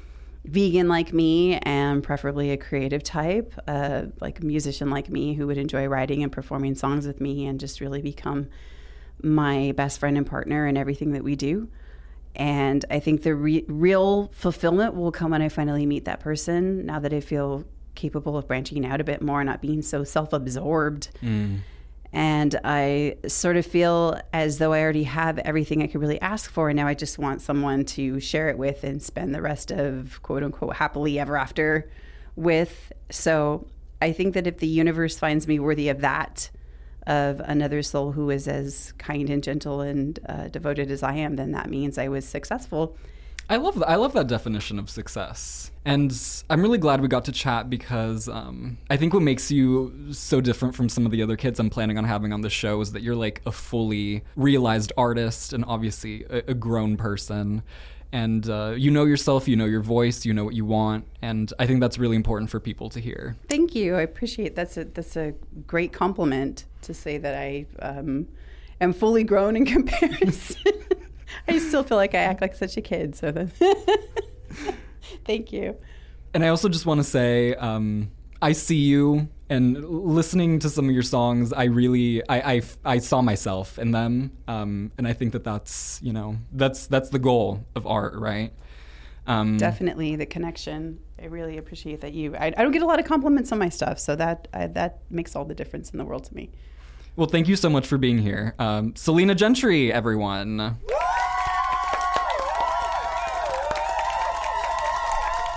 vegan 0.44 0.88
like 0.88 1.12
me 1.12 1.56
and 1.58 2.02
preferably 2.02 2.50
a 2.50 2.56
creative 2.56 3.02
type, 3.02 3.54
uh, 3.66 4.02
like 4.20 4.40
a 4.40 4.44
musician 4.44 4.90
like 4.90 5.08
me 5.08 5.34
who 5.34 5.46
would 5.46 5.58
enjoy 5.58 5.86
writing 5.86 6.22
and 6.22 6.30
performing 6.30 6.74
songs 6.74 7.06
with 7.06 7.20
me 7.20 7.46
and 7.46 7.58
just 7.58 7.80
really 7.80 8.02
become 8.02 8.48
my 9.22 9.72
best 9.76 9.98
friend 9.98 10.16
and 10.16 10.26
partner 10.26 10.66
in 10.66 10.76
everything 10.76 11.12
that 11.12 11.24
we 11.24 11.34
do. 11.34 11.68
And 12.36 12.84
I 12.90 12.98
think 12.98 13.22
the 13.22 13.34
re- 13.34 13.64
real 13.68 14.28
fulfillment 14.34 14.94
will 14.94 15.12
come 15.12 15.30
when 15.30 15.40
I 15.40 15.48
finally 15.48 15.86
meet 15.86 16.04
that 16.04 16.20
person. 16.20 16.84
Now 16.84 16.98
that 16.98 17.12
I 17.12 17.20
feel 17.20 17.64
capable 17.94 18.36
of 18.36 18.48
branching 18.48 18.84
out 18.84 19.00
a 19.00 19.04
bit 19.04 19.22
more, 19.22 19.40
and 19.40 19.48
not 19.48 19.62
being 19.62 19.82
so 19.82 20.02
self 20.04 20.32
absorbed. 20.32 21.10
And 22.14 22.58
I 22.62 23.16
sort 23.26 23.56
of 23.56 23.66
feel 23.66 24.20
as 24.32 24.58
though 24.58 24.72
I 24.72 24.80
already 24.80 25.02
have 25.02 25.38
everything 25.38 25.82
I 25.82 25.88
could 25.88 26.00
really 26.00 26.20
ask 26.20 26.48
for. 26.48 26.68
And 26.68 26.76
now 26.76 26.86
I 26.86 26.94
just 26.94 27.18
want 27.18 27.42
someone 27.42 27.84
to 27.86 28.20
share 28.20 28.48
it 28.48 28.56
with 28.56 28.84
and 28.84 29.02
spend 29.02 29.34
the 29.34 29.42
rest 29.42 29.72
of 29.72 30.22
quote 30.22 30.44
unquote 30.44 30.76
happily 30.76 31.18
ever 31.18 31.36
after 31.36 31.90
with. 32.36 32.92
So 33.10 33.66
I 34.00 34.12
think 34.12 34.34
that 34.34 34.46
if 34.46 34.58
the 34.58 34.68
universe 34.68 35.18
finds 35.18 35.48
me 35.48 35.58
worthy 35.58 35.88
of 35.88 36.02
that, 36.02 36.50
of 37.04 37.40
another 37.40 37.82
soul 37.82 38.12
who 38.12 38.30
is 38.30 38.46
as 38.46 38.92
kind 38.92 39.28
and 39.28 39.42
gentle 39.42 39.80
and 39.80 40.20
uh, 40.28 40.46
devoted 40.48 40.92
as 40.92 41.02
I 41.02 41.14
am, 41.14 41.34
then 41.34 41.50
that 41.50 41.68
means 41.68 41.98
I 41.98 42.06
was 42.06 42.24
successful. 42.24 42.96
I 43.48 43.56
love 43.56 43.82
I 43.86 43.96
love 43.96 44.14
that 44.14 44.26
definition 44.26 44.78
of 44.78 44.88
success, 44.88 45.70
and 45.84 46.16
I'm 46.48 46.62
really 46.62 46.78
glad 46.78 47.02
we 47.02 47.08
got 47.08 47.26
to 47.26 47.32
chat 47.32 47.68
because 47.68 48.26
um, 48.28 48.78
I 48.88 48.96
think 48.96 49.12
what 49.12 49.22
makes 49.22 49.50
you 49.50 50.12
so 50.12 50.40
different 50.40 50.74
from 50.74 50.88
some 50.88 51.04
of 51.04 51.12
the 51.12 51.22
other 51.22 51.36
kids 51.36 51.60
I'm 51.60 51.68
planning 51.68 51.98
on 51.98 52.04
having 52.04 52.32
on 52.32 52.40
the 52.40 52.48
show 52.48 52.80
is 52.80 52.92
that 52.92 53.02
you're 53.02 53.14
like 53.14 53.42
a 53.44 53.52
fully 53.52 54.22
realized 54.34 54.92
artist 54.96 55.52
and 55.52 55.64
obviously 55.66 56.24
a, 56.30 56.38
a 56.48 56.54
grown 56.54 56.96
person, 56.96 57.62
and 58.12 58.48
uh, 58.48 58.74
you 58.78 58.90
know 58.90 59.04
yourself, 59.04 59.46
you 59.46 59.56
know 59.56 59.66
your 59.66 59.82
voice, 59.82 60.24
you 60.24 60.32
know 60.32 60.44
what 60.44 60.54
you 60.54 60.64
want, 60.64 61.06
and 61.20 61.52
I 61.58 61.66
think 61.66 61.80
that's 61.80 61.98
really 61.98 62.16
important 62.16 62.48
for 62.48 62.60
people 62.60 62.88
to 62.90 63.00
hear. 63.00 63.36
Thank 63.50 63.74
you. 63.74 63.96
I 63.96 64.02
appreciate 64.02 64.56
that's 64.56 64.78
a 64.78 64.84
that's 64.84 65.16
a 65.16 65.34
great 65.66 65.92
compliment 65.92 66.64
to 66.82 66.94
say 66.94 67.18
that 67.18 67.34
I 67.34 67.66
um, 67.80 68.26
am 68.80 68.94
fully 68.94 69.22
grown 69.22 69.54
in 69.54 69.66
comparison. 69.76 70.72
I 71.48 71.58
still 71.58 71.82
feel 71.82 71.96
like 71.96 72.14
I 72.14 72.18
act 72.18 72.40
like 72.40 72.54
such 72.54 72.76
a 72.76 72.80
kid. 72.80 73.16
So 73.16 73.30
then, 73.30 73.52
thank 75.24 75.52
you. 75.52 75.76
And 76.32 76.44
I 76.44 76.48
also 76.48 76.68
just 76.68 76.86
want 76.86 76.98
to 76.98 77.04
say, 77.04 77.54
um, 77.54 78.10
I 78.42 78.52
see 78.52 78.76
you, 78.76 79.28
and 79.48 79.84
listening 79.88 80.58
to 80.60 80.68
some 80.68 80.88
of 80.88 80.90
your 80.90 81.02
songs, 81.02 81.52
I 81.52 81.64
really, 81.64 82.28
I, 82.28 82.54
I, 82.54 82.62
I 82.84 82.98
saw 82.98 83.22
myself 83.22 83.78
in 83.78 83.92
them, 83.92 84.32
um, 84.48 84.90
and 84.98 85.06
I 85.06 85.12
think 85.12 85.32
that 85.32 85.44
that's, 85.44 86.00
you 86.02 86.12
know, 86.12 86.36
that's 86.52 86.86
that's 86.86 87.10
the 87.10 87.18
goal 87.18 87.64
of 87.74 87.86
art, 87.86 88.14
right? 88.16 88.52
Um, 89.26 89.56
Definitely 89.56 90.16
the 90.16 90.26
connection. 90.26 90.98
I 91.22 91.26
really 91.26 91.56
appreciate 91.56 92.00
that 92.02 92.12
you. 92.12 92.36
I, 92.36 92.46
I 92.48 92.62
don't 92.62 92.72
get 92.72 92.82
a 92.82 92.86
lot 92.86 92.98
of 92.98 93.06
compliments 93.06 93.52
on 93.52 93.58
my 93.58 93.68
stuff, 93.68 93.98
so 93.98 94.16
that 94.16 94.48
I, 94.52 94.66
that 94.66 94.98
makes 95.08 95.36
all 95.36 95.44
the 95.44 95.54
difference 95.54 95.90
in 95.90 95.98
the 95.98 96.04
world 96.04 96.24
to 96.24 96.34
me. 96.34 96.50
Well, 97.16 97.28
thank 97.28 97.46
you 97.46 97.56
so 97.56 97.70
much 97.70 97.86
for 97.86 97.96
being 97.96 98.18
here, 98.18 98.54
um, 98.58 98.94
Celina 98.96 99.34
Gentry, 99.34 99.92
everyone. 99.92 100.78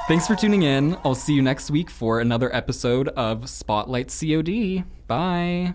Thanks 0.08 0.26
for 0.26 0.38
tuning 0.38 0.64
in. 0.64 0.98
I'll 1.04 1.16
see 1.16 1.34
you 1.34 1.42
next 1.42 1.70
week 1.70 1.90
for 1.90 2.22
another 2.22 2.54
episode 2.56 3.10
of 3.10 3.50
Spotlight 3.50 4.08
COD. 4.08 4.86
Bye. 5.06 5.74